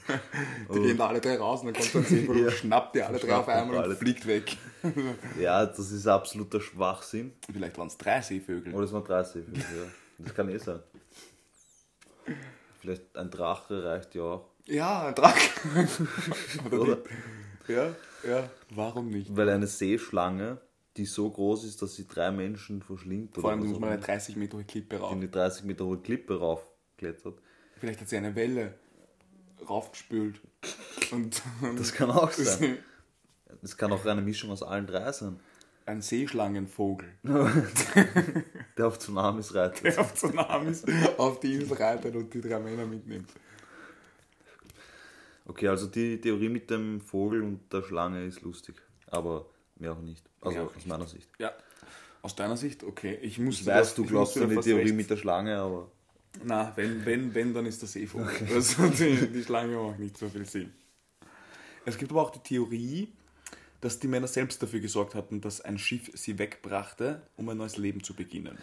[0.74, 2.48] Die gehen da alle drei raus und dann kommt so ein Seevogel Ja.
[2.48, 3.90] und schnappt die alle drei auf einmal alle.
[3.92, 4.58] und fliegt weg.
[5.40, 7.34] ja, das ist absoluter Schwachsinn.
[7.54, 8.74] Vielleicht waren es drei Seevögel.
[8.74, 9.92] Oder es waren drei Seevögel, ja.
[10.18, 10.80] Das kann eh sein.
[12.82, 14.46] Vielleicht ein Drache reicht ja auch.
[14.66, 15.88] Ja, ein Drache.
[16.72, 16.98] Oder Oder?
[17.68, 17.96] Ja,
[18.28, 19.36] ja, warum nicht?
[19.36, 20.58] Weil eine Seeschlange,
[20.98, 24.06] die so groß ist, dass sie drei Menschen verschlingt, Vor allem muss man eine immer,
[24.06, 25.12] 30 Meter hohe Klippe rauf.
[25.12, 27.38] in die 30 Meter hohe Klippe raufklettert.
[27.78, 28.74] Vielleicht hat sie eine Welle
[29.68, 30.40] raufgespült.
[31.12, 32.78] Und, und Das kann auch das sein.
[33.62, 35.40] Es kann auch eine Mischung aus allen drei sein.
[35.86, 37.08] ein Seeschlangenvogel,
[38.78, 39.84] Der auf Tsunamis reitet.
[39.84, 40.84] der auf Tsunamis
[41.18, 43.30] auf die Insel reitet und die drei Männer mitnimmt.
[45.46, 48.76] Okay, also die Theorie mit dem Vogel und der Schlange ist lustig.
[49.08, 50.24] Aber mehr auch nicht.
[50.42, 50.88] Also auch aus nicht.
[50.88, 51.30] meiner Sicht.
[51.40, 51.54] Ja.
[52.22, 53.20] Aus deiner Sicht, okay.
[53.22, 55.92] Ich muss Ich weiß, du glaubst an die Theorie mit der Schlange, aber
[56.44, 58.48] Na, wenn, wenn, wenn, dann ist der Seevogel.
[58.54, 60.74] Also die, die Schlange macht nicht so viel Sinn.
[61.86, 63.14] Es gibt aber auch die Theorie,
[63.82, 67.78] dass die Männer selbst dafür gesorgt hatten, dass ein Schiff sie wegbrachte, um ein neues
[67.78, 68.58] Leben zu beginnen.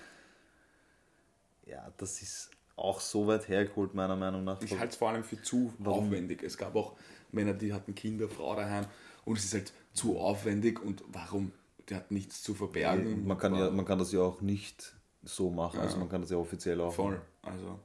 [1.65, 4.61] Ja, das ist auch so weit hergeholt, meiner Meinung nach.
[4.61, 6.07] Ich halte es vor allem für zu Warum?
[6.07, 6.43] aufwendig.
[6.43, 6.97] Es gab auch
[7.31, 8.87] Männer, die hatten Kinder, Frau daheim
[9.25, 11.53] und es ist halt zu aufwendig und warum?
[11.89, 13.27] Die hat nichts zu verbergen.
[13.27, 16.31] man, kann ja, man kann das ja auch nicht so machen, also man kann das
[16.31, 17.21] ja offiziell auch voll.
[17.43, 17.81] Also,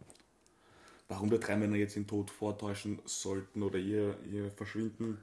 [1.08, 5.18] warum da drei Männer jetzt den Tod vortäuschen sollten oder ihr, ihr verschwinden,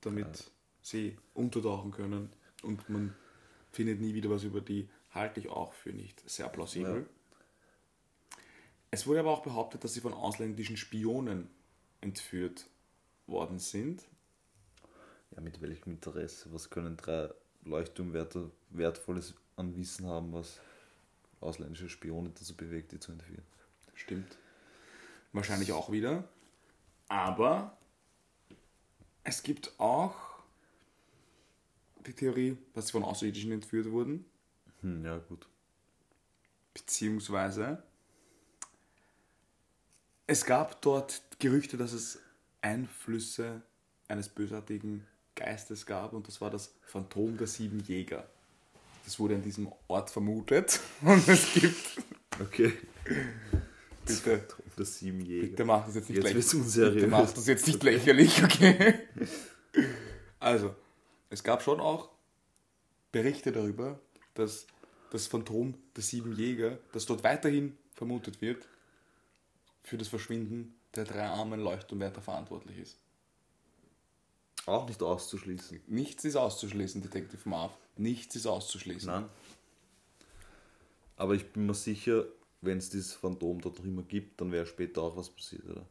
[0.00, 0.50] damit
[0.82, 2.30] sie untertauchen können
[2.62, 3.14] und man
[3.72, 7.00] findet nie wieder was über die, halte ich auch für nicht sehr plausibel.
[7.00, 8.36] Ja.
[8.90, 11.48] Es wurde aber auch behauptet, dass sie von ausländischen Spionen
[12.00, 12.66] entführt
[13.26, 14.04] worden sind.
[15.34, 16.52] Ja, mit welchem Interesse?
[16.52, 17.30] Was können drei
[17.64, 20.60] Leuchtturmwärter Wertvolles an Wissen haben, was
[21.40, 23.44] ausländische Spione dazu bewegt, die zu entführen?
[23.94, 24.38] Stimmt.
[25.32, 26.28] Wahrscheinlich auch wieder.
[27.08, 27.76] Aber
[29.24, 30.14] es gibt auch
[32.06, 34.24] die Theorie, dass sie von Außerirdischen entführt wurden.
[34.82, 35.48] Hm, ja, gut.
[36.74, 37.82] Beziehungsweise
[40.26, 42.18] es gab dort Gerüchte, dass es
[42.60, 43.62] Einflüsse
[44.08, 48.28] eines bösartigen Geistes gab und das war das Phantom der sieben Jäger.
[49.04, 52.02] Das wurde an diesem Ort vermutet und es gibt.
[52.40, 52.72] Okay.
[54.06, 55.46] Bitte, Das sieben Jäger.
[55.48, 56.94] bitte mach das jetzt nicht Jetzt lächerlich.
[56.94, 58.94] Bitte mach das jetzt nicht lächerlich, okay?
[60.40, 60.74] Also,
[61.30, 62.10] es gab schon auch
[63.12, 63.98] Berichte darüber,
[64.34, 64.66] dass
[65.10, 68.66] das Phantom der sieben Jäger, das dort weiterhin vermutet wird,
[69.82, 72.98] für das Verschwinden der drei armen Leuchtturmwärter verantwortlich ist.
[74.66, 75.82] Auch nicht auszuschließen.
[75.88, 77.72] Nichts ist auszuschließen, Detective Marv.
[77.96, 79.08] Nichts ist auszuschließen.
[79.08, 79.28] Nein.
[81.16, 82.24] Aber ich bin mir sicher,
[82.60, 85.86] wenn es dieses Phantom dort noch immer gibt, dann wäre später auch was passiert, oder?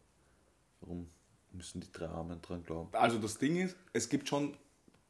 [0.82, 1.08] Warum
[1.52, 2.90] müssen die drei Armen dran glauben?
[2.94, 4.58] Also das Ding ist, es gibt schon,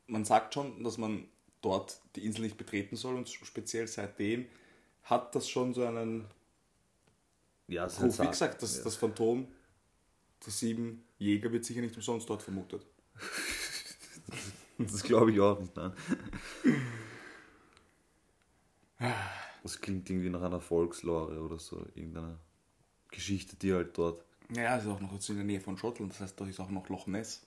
[0.08, 1.26] man sagt schon, dass man
[1.62, 4.45] dort die Insel nicht betreten soll und speziell seitdem
[5.04, 6.26] hat das schon so einen
[7.67, 8.19] Ja, es Ruf.
[8.19, 8.84] Wie gesagt, das, ja.
[8.84, 9.47] das Phantom
[10.45, 12.86] der sieben Jäger wird sicher nicht umsonst dort vermutet.
[14.78, 15.93] Das glaube ich auch nicht, nein.
[19.62, 22.39] Das klingt irgendwie nach einer Volkslore oder so, irgendeiner
[23.12, 26.21] Geschichte, die halt dort Naja, es ist auch noch in der Nähe von Schottland, das
[26.21, 27.45] heißt, da ist auch noch Loch Ness.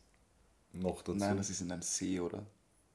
[0.72, 1.18] noch dazu.
[1.18, 2.46] Nein, das ist in einem See, oder?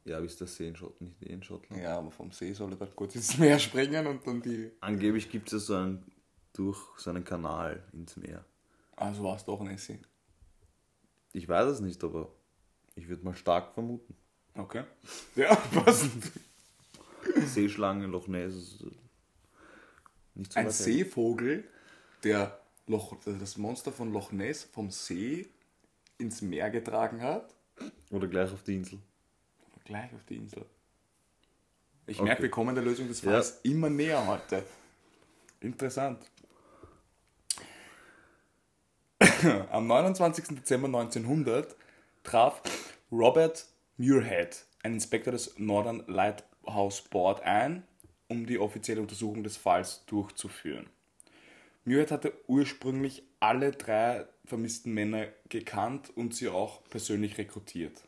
[0.06, 1.20] ja, wie ist der See in Schottland?
[1.20, 1.82] Nicht eh in Schottland.
[1.82, 4.72] Ja, aber vom See soll er dann kurz ins Meer springen und dann die.
[4.80, 6.12] Angeblich gibt es ja so einen,
[6.54, 8.44] durch so einen Kanal ins Meer.
[8.96, 10.00] Also war es doch ein See.
[11.34, 12.32] Ich weiß es nicht, aber
[13.02, 14.16] ich würde mal stark vermuten.
[14.56, 14.84] Okay.
[15.36, 16.32] Ja, passend.
[17.46, 18.92] Seeschlange, Loch Ness, äh,
[20.36, 20.70] nicht so Ein.
[20.70, 21.68] Seevogel,
[22.24, 25.48] der Loch, das Monster von Loch Ness vom See
[26.18, 27.54] ins Meer getragen hat.
[28.12, 29.00] Oder gleich auf die Insel.
[29.86, 30.66] Gleich auf die Insel.
[32.08, 32.26] Ich Okay.
[32.28, 34.64] merke, wir kommen der Lösung des Falls immer näher heute.
[35.62, 36.20] Interessant.
[39.72, 40.48] Am 29.
[40.58, 41.76] Dezember 1900
[42.24, 42.62] traf
[43.12, 47.84] Robert Muirhead, ein Inspektor des Northern Lighthouse Board, ein,
[48.30, 50.90] um die offizielle Untersuchung des Falls durchzuführen.
[51.84, 58.02] Muirhead hatte ursprünglich alle drei vermissten Männer gekannt und sie auch persönlich rekrutiert.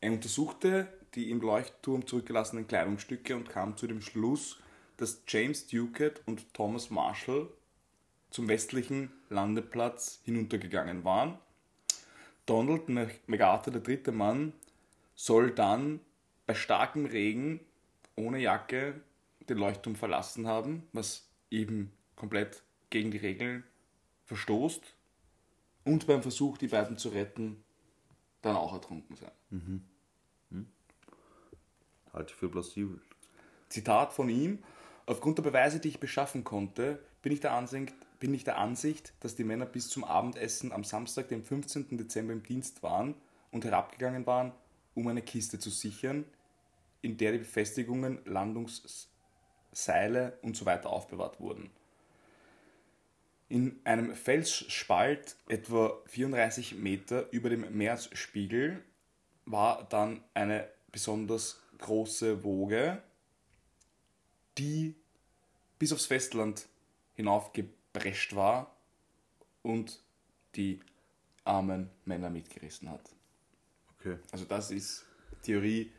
[0.00, 4.58] Er untersuchte die im Leuchtturm zurückgelassenen Kleidungsstücke und kam zu dem Schluss,
[4.96, 7.48] dass James Ducat und Thomas Marshall
[8.30, 11.38] zum westlichen Landeplatz hinuntergegangen waren.
[12.46, 12.88] Donald
[13.26, 14.52] MacArthur, der dritte Mann,
[15.14, 16.00] soll dann
[16.46, 17.60] bei starkem Regen
[18.16, 19.00] ohne Jacke
[19.48, 23.64] den Leuchtturm verlassen haben, was eben komplett gegen die Regeln
[24.26, 24.82] verstoßt.
[25.84, 27.62] Und beim Versuch, die beiden zu retten,
[28.40, 29.84] dann auch ertrunken sein.
[32.12, 33.00] Halte ich für plausibel.
[33.68, 34.62] Zitat von ihm:
[35.06, 39.12] Aufgrund der Beweise, die ich beschaffen konnte, bin ich, der Ansicht, bin ich der Ansicht,
[39.18, 41.98] dass die Männer bis zum Abendessen am Samstag, dem 15.
[41.98, 43.16] Dezember im Dienst waren
[43.50, 44.52] und herabgegangen waren,
[44.94, 46.24] um eine Kiste zu sichern,
[47.00, 51.68] in der die Befestigungen, Landungsseile und so aufbewahrt wurden.
[53.48, 58.84] In einem Felsspalt etwa 34 Meter über dem Meeresspiegel
[59.46, 63.02] war dann eine besonders große Woge,
[64.58, 64.94] die
[65.80, 66.68] bis aufs Festland
[67.92, 68.74] hinaufgeprescht war
[69.62, 70.02] und
[70.54, 70.80] die
[71.44, 73.10] armen Männer mitgerissen hat.
[73.98, 74.18] Okay.
[74.30, 75.04] Also das ist
[75.42, 75.90] Theorie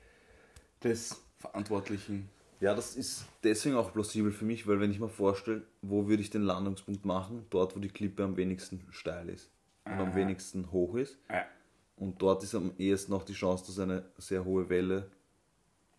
[0.84, 2.30] des Verantwortlichen.
[2.60, 6.22] Ja, das ist deswegen auch plausibel für mich, weil wenn ich mir vorstelle, wo würde
[6.22, 7.46] ich den Landungspunkt machen?
[7.50, 9.50] Dort, wo die Klippe am wenigsten steil ist
[9.86, 11.18] und am wenigsten hoch ist.
[11.30, 11.46] Ja.
[11.98, 15.12] Und dort ist am ehesten noch die Chance, dass eine sehr hohe Welle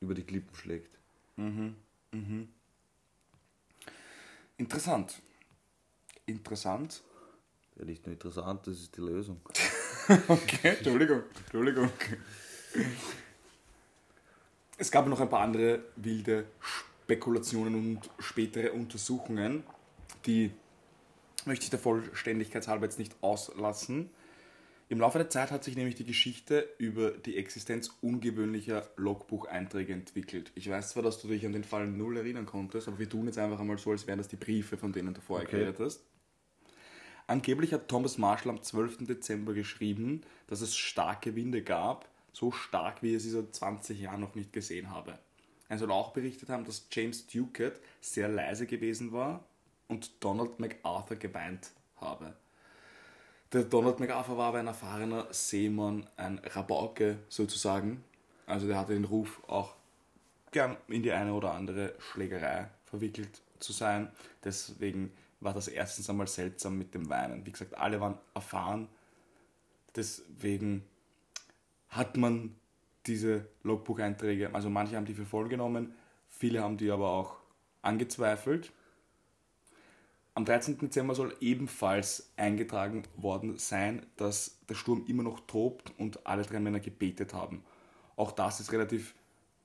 [0.01, 0.99] über die Klippen schlägt.
[4.57, 5.21] Interessant.
[6.27, 7.03] Interessant.
[7.77, 9.41] Ja, nicht nur interessant, das ist die Lösung.
[10.29, 11.89] Okay, Entschuldigung, Entschuldigung.
[14.77, 19.63] Es gab noch ein paar andere wilde Spekulationen und spätere Untersuchungen,
[20.27, 20.51] die
[21.47, 24.11] möchte ich der Vollständigkeit halber jetzt nicht auslassen.
[24.91, 30.53] Im Laufe der Zeit hat sich nämlich die Geschichte über die Existenz ungewöhnlicher Logbucheinträge entwickelt.
[30.55, 33.27] Ich weiß zwar, dass du dich an den Fall null erinnern konntest, aber wir tun
[33.27, 35.61] jetzt einfach einmal so, als wären das die Briefe, von denen du vorher Okay.
[35.61, 36.05] geredet hast.
[37.27, 39.07] Angeblich hat Thomas Marshall am 12.
[39.07, 44.21] Dezember geschrieben, dass es starke Winde gab, so stark, wie er sie seit 20 Jahren
[44.21, 45.19] noch nicht gesehen habe.
[45.69, 49.45] Er soll auch berichtet haben, dass James Ducat sehr leise gewesen war
[49.89, 52.37] und Donald MacArthur geweint habe.
[53.53, 58.05] Der Donald MacArthur war aber ein erfahrener Seemann, ein Rabauke sozusagen.
[58.47, 59.75] Also der hatte den Ruf, auch
[60.51, 64.11] gern in die eine oder andere Schlägerei verwickelt zu sein.
[64.43, 65.13] Deswegen
[65.45, 67.45] war das erstens einmal seltsam mit dem Weinen.
[67.47, 68.89] Wie gesagt, alle waren erfahren.
[69.95, 70.85] Deswegen
[71.89, 72.57] hat man
[73.07, 75.95] diese Logbucheinträge, also manche haben die für voll genommen,
[76.29, 77.37] viele haben die aber auch
[77.83, 78.73] angezweifelt.
[80.33, 80.79] Am 13.
[80.79, 86.59] Dezember soll ebenfalls eingetragen worden sein, dass der Sturm immer noch tobt und alle drei
[86.59, 87.63] Männer gebetet haben.
[88.17, 89.15] Auch das ist relativ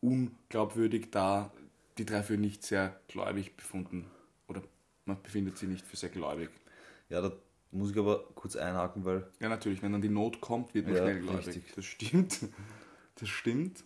[0.01, 1.51] unglaubwürdig, da
[1.97, 4.05] die drei für nicht sehr gläubig befunden
[5.09, 6.49] man befindet sie nicht für sehr gläubig.
[7.09, 7.31] Ja, da
[7.71, 10.95] muss ich aber kurz einhaken, weil Ja, natürlich, wenn dann die Not kommt, wird man
[10.95, 11.47] Ja, schnell gläubig.
[11.47, 11.73] richtig.
[11.75, 12.39] Das stimmt.
[13.15, 13.83] Das stimmt.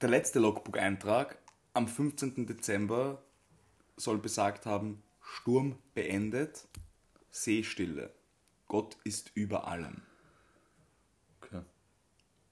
[0.00, 1.38] Der letzte Logbook-Eintrag
[1.74, 2.46] am 15.
[2.46, 3.22] Dezember
[3.96, 6.66] soll besagt haben: Sturm beendet,
[7.30, 8.12] Seestille.
[8.66, 10.02] Gott ist über allem.
[11.42, 11.62] okay.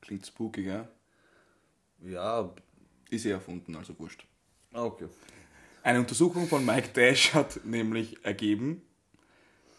[0.00, 0.88] Klingt spooky, gell?
[2.00, 2.52] ja,
[3.10, 4.26] Ist eh erfunden, also wurscht.
[4.72, 5.09] Ah, okay.
[5.83, 8.83] Eine Untersuchung von Mike Dash hat nämlich ergeben,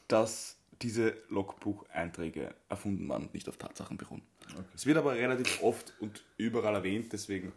[0.07, 4.21] dass diese Logbucheinträge erfunden waren und nicht auf Tatsachen beruhen.
[4.73, 7.51] Es wird aber relativ oft und überall erwähnt, deswegen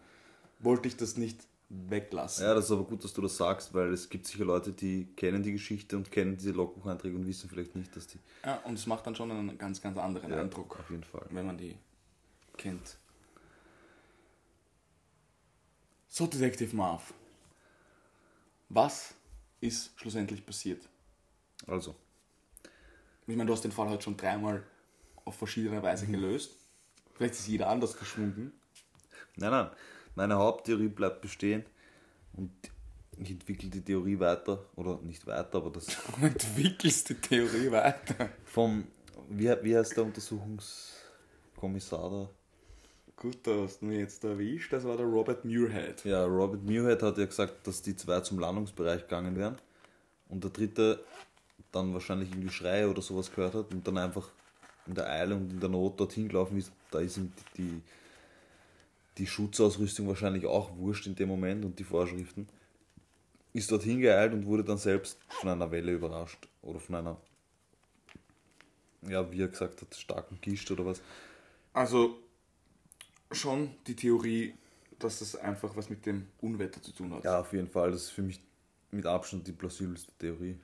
[0.58, 2.44] wollte ich das nicht weglassen.
[2.44, 5.06] Ja, das ist aber gut, dass du das sagst, weil es gibt sicher Leute, die
[5.16, 8.18] kennen die Geschichte und kennen diese Logbucheinträge und wissen vielleicht nicht, dass die.
[8.44, 11.24] Ja, und es macht dann schon einen ganz, ganz anderen Ja, Eindruck, Auf jeden Fall.
[11.30, 11.76] wenn man die
[12.58, 12.98] kennt.
[16.08, 17.14] So, Detective Marv.
[18.74, 19.14] Was
[19.60, 20.88] ist schlussendlich passiert?
[21.66, 21.94] Also,
[23.26, 24.64] Ich meine, du hast den Fall heute schon dreimal
[25.26, 26.56] auf verschiedene Weise gelöst.
[27.14, 28.52] Vielleicht ist jeder anders verschwunden.
[29.36, 29.70] nein, nein.
[30.14, 31.66] Meine Haupttheorie bleibt bestehen
[32.32, 32.50] und
[33.18, 35.86] ich entwickle die Theorie weiter, oder nicht weiter, aber das
[36.18, 38.30] Du entwickelst die Theorie weiter.
[38.44, 38.86] vom,
[39.28, 42.30] wie, wie heißt der Untersuchungskommissar da?
[43.22, 44.72] Gut, da hast du mich jetzt erwischt.
[44.72, 46.04] Das war der Robert Muirhead.
[46.04, 49.58] Ja, Robert Muirhead hat ja gesagt, dass die zwei zum Landungsbereich gegangen wären
[50.28, 51.04] und der dritte
[51.70, 54.28] dann wahrscheinlich irgendwie Schreie oder sowas gehört hat und dann einfach
[54.88, 56.72] in der Eile und in der Not dorthin gelaufen ist.
[56.90, 57.82] Da ist ihm die, die,
[59.18, 62.48] die Schutzausrüstung wahrscheinlich auch wurscht in dem Moment und die Vorschriften.
[63.52, 67.16] Ist dorthin geeilt und wurde dann selbst von einer Welle überrascht oder von einer,
[69.02, 71.00] ja, wie er gesagt hat, starken Gischt oder was.
[71.72, 72.18] Also
[73.34, 74.54] schon die Theorie,
[74.98, 77.24] dass das einfach was mit dem Unwetter zu tun hat.
[77.24, 77.90] Ja, auf jeden Fall.
[77.90, 78.40] Das ist für mich
[78.90, 80.56] mit Abstand die plausibelste Theorie.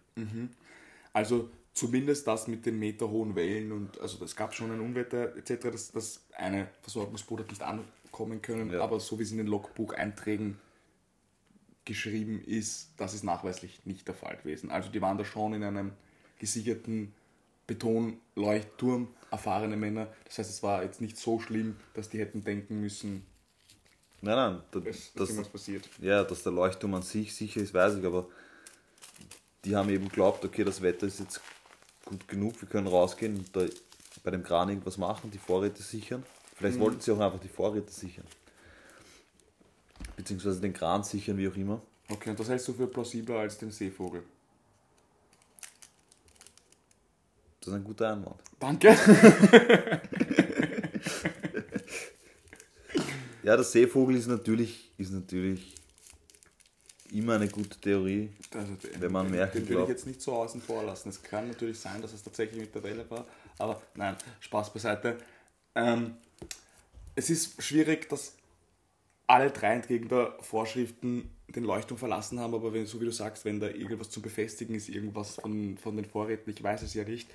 [1.13, 5.71] Also zumindest das mit den meterhohen Wellen und also es gab schon ein Unwetter etc.,
[5.71, 8.83] dass, dass eine Versorgungsboot hat nicht ankommen können, Ja.
[8.83, 10.59] aber so wie es in den Logbucheinträgen
[11.85, 14.71] geschrieben ist, das ist nachweislich nicht der Fall gewesen.
[14.71, 15.93] Also die waren da schon in einem
[16.39, 17.15] gesicherten
[17.69, 20.09] Betonleuchtturm, erfahrene Männer.
[20.25, 23.25] Das heißt, es war jetzt nicht so schlimm, dass die hätten denken müssen,
[24.21, 25.89] Nein, nein, da, es ist das, irgendwas passiert.
[26.01, 28.27] ja, dass der Leuchtturm an sich sicher ist, weiß ich, aber
[29.65, 31.41] die haben eben geglaubt, okay, das Wetter ist jetzt
[32.05, 33.67] gut genug, wir können rausgehen und da
[34.25, 36.25] bei dem Kran irgendwas machen, die Vorräte sichern.
[36.57, 38.25] Vielleicht wollten sie auch einfach die Vorräte sichern.
[40.17, 41.81] Beziehungsweise den Kran sichern, wie auch immer.
[42.11, 44.25] Okay, und das hältst du für plausibler als den Seevogel.
[47.61, 48.41] Das ist ein guter Einwand.
[48.59, 48.95] Danke.
[53.43, 55.75] Ja, der Seevogel ist natürlich, ist natürlich
[57.13, 58.31] immer eine gute Theorie.
[58.53, 61.09] Den- Wenn man Märchen den würde ich jetzt nicht so außen vor lassen.
[61.09, 63.25] Es kann natürlich sein, dass es tatsächlich mit der Welle war,
[63.59, 65.17] aber nein, Spaß beiseite.
[65.75, 66.17] Ähm,
[67.15, 68.35] es ist schwierig, das
[69.29, 73.45] alle drei entgegen der Vorschriften den Leuchtturm verlassen haben, aber wenn, so wie du sagst,
[73.45, 77.05] wenn da irgendwas zum Befestigen ist, irgendwas von, von den Vorräten, ich weiß es ja
[77.05, 77.31] nicht,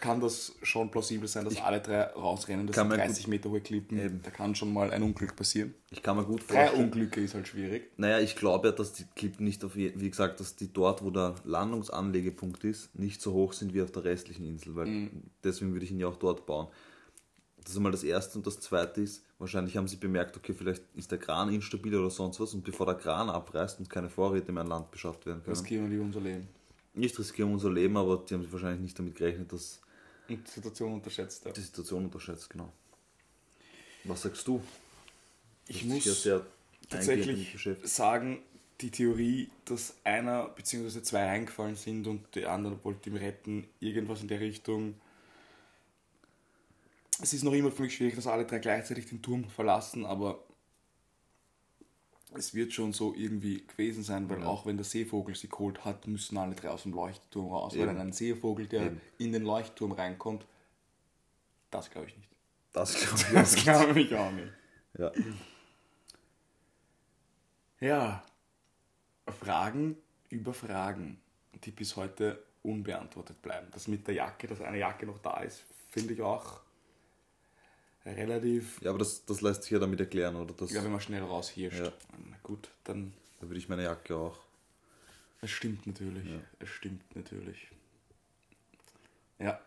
[0.00, 2.66] kann das schon plausibel sein, dass alle drei rausrennen.
[2.66, 4.22] Das sind mir 30 Meter hohe Klippen, Eben.
[4.22, 5.74] da kann schon mal ein Unglück passieren.
[5.90, 6.84] Ich kann mir gut Drei vorstellen.
[6.84, 7.90] Unglücke ist halt schwierig.
[7.96, 11.10] Naja, ich glaube ja, dass die Klippen nicht auf, wie gesagt, dass die dort, wo
[11.10, 15.10] der Landungsanlegepunkt ist, nicht so hoch sind wie auf der restlichen Insel, weil
[15.44, 16.68] deswegen würde ich ihn ja auch dort bauen.
[17.62, 20.82] Das ist einmal das erste und das zweite ist, wahrscheinlich haben sie bemerkt, okay, vielleicht
[20.94, 24.52] ist der Kran instabil oder sonst was und bevor der Kran abreißt und keine Vorräte
[24.52, 25.56] mehr an Land beschafft werden können.
[25.56, 26.48] Riskieren wir unser Leben.
[26.94, 29.80] Nicht riskieren unser Leben, aber die haben sich wahrscheinlich nicht damit gerechnet, dass
[30.28, 31.44] Und die Situation unterschätzt.
[31.44, 31.52] Ja.
[31.52, 32.72] die Situation unterschätzt, genau.
[34.04, 34.62] Was sagst du?
[35.66, 36.44] Ich ja muss damit
[36.88, 38.40] tatsächlich sagen,
[38.80, 41.02] die Theorie, dass einer bzw.
[41.02, 44.94] zwei reingefallen sind und der andere wollte ihn retten, irgendwas in der Richtung.
[47.20, 50.44] Es ist noch immer für mich schwierig, dass alle drei gleichzeitig den Turm verlassen, aber
[52.34, 54.46] es wird schon so irgendwie gewesen sein, weil Ja.
[54.46, 57.72] auch wenn der Seevogel sie geholt hat, müssen alle drei aus dem Leuchtturm raus.
[57.74, 57.98] Weil Eben.
[57.98, 59.00] ein Seevogel, der Eben.
[59.18, 60.46] in den Leuchtturm reinkommt,
[61.70, 62.28] das glaube ich nicht.
[62.72, 63.64] Das glaube ich Das auch nicht.
[63.64, 64.52] glaube ich auch nicht.
[64.98, 65.12] Ja.
[67.80, 68.24] Ja,
[69.40, 69.96] Fragen
[70.30, 71.20] über Fragen,
[71.64, 73.68] die bis heute unbeantwortet bleiben.
[73.72, 76.60] Das mit der Jacke, dass eine Jacke noch da ist, finde ich auch
[78.12, 80.54] relativ, ja, aber das, das lässt sich ja damit erklären, oder?
[80.54, 81.78] Das, ja, wenn man schnell raushirscht.
[81.80, 81.92] Ja.
[82.30, 84.38] Na gut, dann, Da würde ich meine Jacke auch.
[85.40, 86.40] es stimmt natürlich, Ja.
[86.58, 87.68] es stimmt natürlich.
[89.38, 89.60] Ja.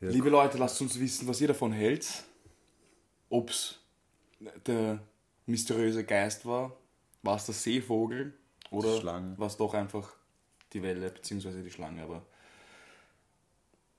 [0.00, 2.22] Ja, Liebe Leute, lasst uns wissen, was ihr davon hält.
[3.30, 3.80] Ob es
[4.66, 5.00] der
[5.46, 6.76] mysteriöse Geist war,
[7.22, 8.32] war es der Seevogel
[8.70, 9.36] oder Schlange.
[9.38, 10.12] war es doch einfach
[10.72, 11.62] die Welle bzw.
[11.62, 12.02] die Schlange.
[12.04, 12.24] Aber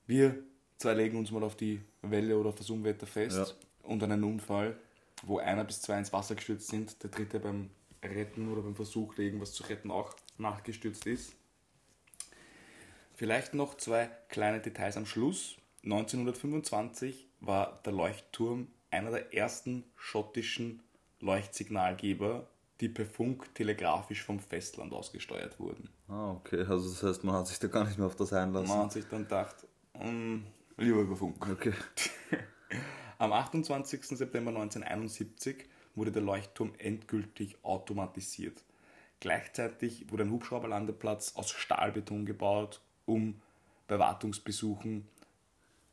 [0.06, 0.42] wir
[0.80, 3.46] zwei legen uns mal auf die Welle oder auf das Unwetter fest Ja.
[3.88, 4.76] und einen Unfall,
[5.22, 7.70] wo einer bis zwei ins Wasser gestürzt sind, der dritte beim
[8.02, 11.34] Retten oder beim Versuch, irgendwas zu retten, auch nachgestürzt ist.
[13.14, 15.56] Vielleicht noch zwei kleine Details am Schluss.
[15.84, 20.82] 1925 war der Leuchtturm einer der ersten schottischen
[21.20, 22.46] Leuchtsignalgeber,
[22.80, 25.90] die per Funk telegrafisch vom Festland aus gesteuert wurden.
[26.08, 26.64] Ah, okay.
[26.66, 28.68] Also das heißt, man hat sich da gar nicht mehr auf das einlassen.
[28.68, 29.56] Man hat sich dann gedacht,
[29.98, 30.38] mm,
[30.80, 31.36] lieber über Funk.
[31.50, 31.72] Okay.
[33.18, 34.02] Am 28.
[34.04, 38.64] September 1971 wurde der Leuchtturm endgültig automatisiert.
[39.20, 43.40] Gleichzeitig wurde ein Hubschrauberlandeplatz aus Stahlbeton gebaut, um
[43.86, 45.06] bei Wartungsbesuchen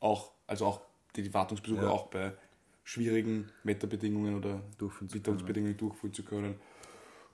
[0.00, 0.80] auch, also auch
[1.16, 1.90] die Wartungsbesuche Ja.
[1.90, 2.32] auch bei
[2.84, 6.54] schwierigen Wetterbedingungen oder Durchführen Witterungsbedingungen durchführen zu können.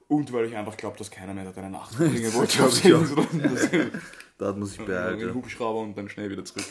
[0.08, 3.92] Und weil ich einfach glaube, dass keiner mehr da eine Nacht verbringen wollte.
[4.36, 5.32] Da hat man sich den beeilt.
[5.32, 6.66] Hubschrauber und dann schnell wieder zurück.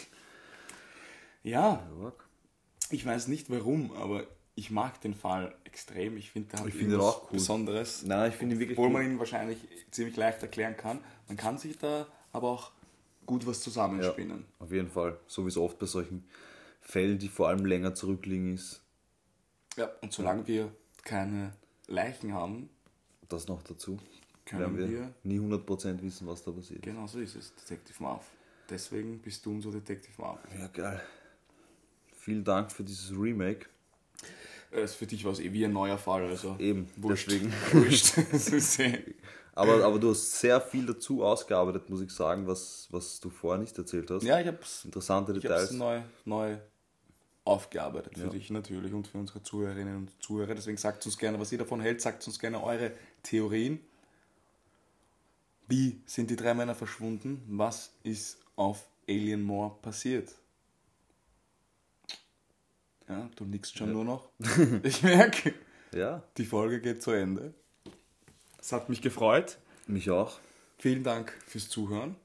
[1.43, 2.13] Ja, Ja.
[2.89, 4.25] ich weiß nicht warum, aber
[4.55, 6.15] ich mag den Fall extrem.
[6.17, 7.29] Ich finde, der hat Ich auch cool.
[7.33, 8.03] Besonderes.
[8.05, 9.01] Nein, ich finde wirklich Obwohl gut.
[9.01, 9.57] man ihn wahrscheinlich
[9.91, 10.99] ziemlich leicht erklären kann.
[11.27, 12.71] Man kann sich da aber auch
[13.25, 14.45] gut was zusammenspinnen.
[14.59, 15.17] Auf jeden Fall.
[15.27, 16.23] So wie es oft bei solchen
[16.81, 18.81] Fällen, die vor allem länger zurückliegen, ist.
[19.75, 19.89] Ja.
[20.01, 20.71] Und solange wir
[21.03, 21.53] keine
[21.87, 22.69] Leichen haben,
[23.29, 23.97] Das noch dazu.
[24.45, 26.81] können wir, wir nie 100% wissen, was da passiert.
[26.83, 28.23] genau so ist es, Detective Marv.
[28.69, 30.39] Deswegen bist du unser Detective Marv.
[30.57, 31.01] Ja, geil.
[32.23, 33.65] Vielen Dank für dieses Remake.
[34.71, 37.27] Äh, Für dich war es eh wie ein neuer Fall, also Eben, wurscht.
[37.27, 37.51] deswegen.
[37.73, 38.79] wurscht.
[38.79, 39.13] Eh-
[39.55, 43.59] Aber, aber du hast sehr viel dazu ausgearbeitet, muss ich sagen, was, was du vorher
[43.61, 44.23] nicht erzählt hast.
[44.23, 45.71] ja, ich hab's Interessante Ich habe Details.
[45.71, 46.57] es neu, neu
[47.43, 48.29] aufgearbeitet für Ja.
[48.29, 50.55] dich natürlich und für unsere Zuhörerinnen und Zuhörer.
[50.55, 51.99] Deswegen sagt uns gerne, was ihr davon hält.
[52.01, 53.79] Sagt uns gerne eure Theorien.
[55.67, 57.43] Wie sind die drei Männer verschwunden?
[57.47, 60.33] Was ist auf Alien Moor passiert?
[63.09, 64.29] Ja, du nickst schon nur noch.
[64.83, 65.53] Ich merke,
[65.93, 67.53] Ja, die Folge geht zu Ende.
[68.59, 69.57] Es hat mich gefreut.
[69.87, 70.39] mich auch.
[70.77, 72.15] Vielen Dank fürs Zuhören.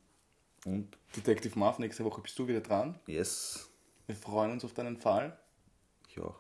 [0.65, 2.99] Und Detective Marv, nächste Woche bist du wieder dran.
[3.07, 3.69] yes,
[4.07, 5.39] Wir freuen uns auf deinen Fall.
[6.09, 6.37] ich auch.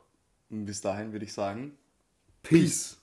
[0.51, 1.77] Und bis dahin würde ich sagen,
[2.43, 2.99] Peace.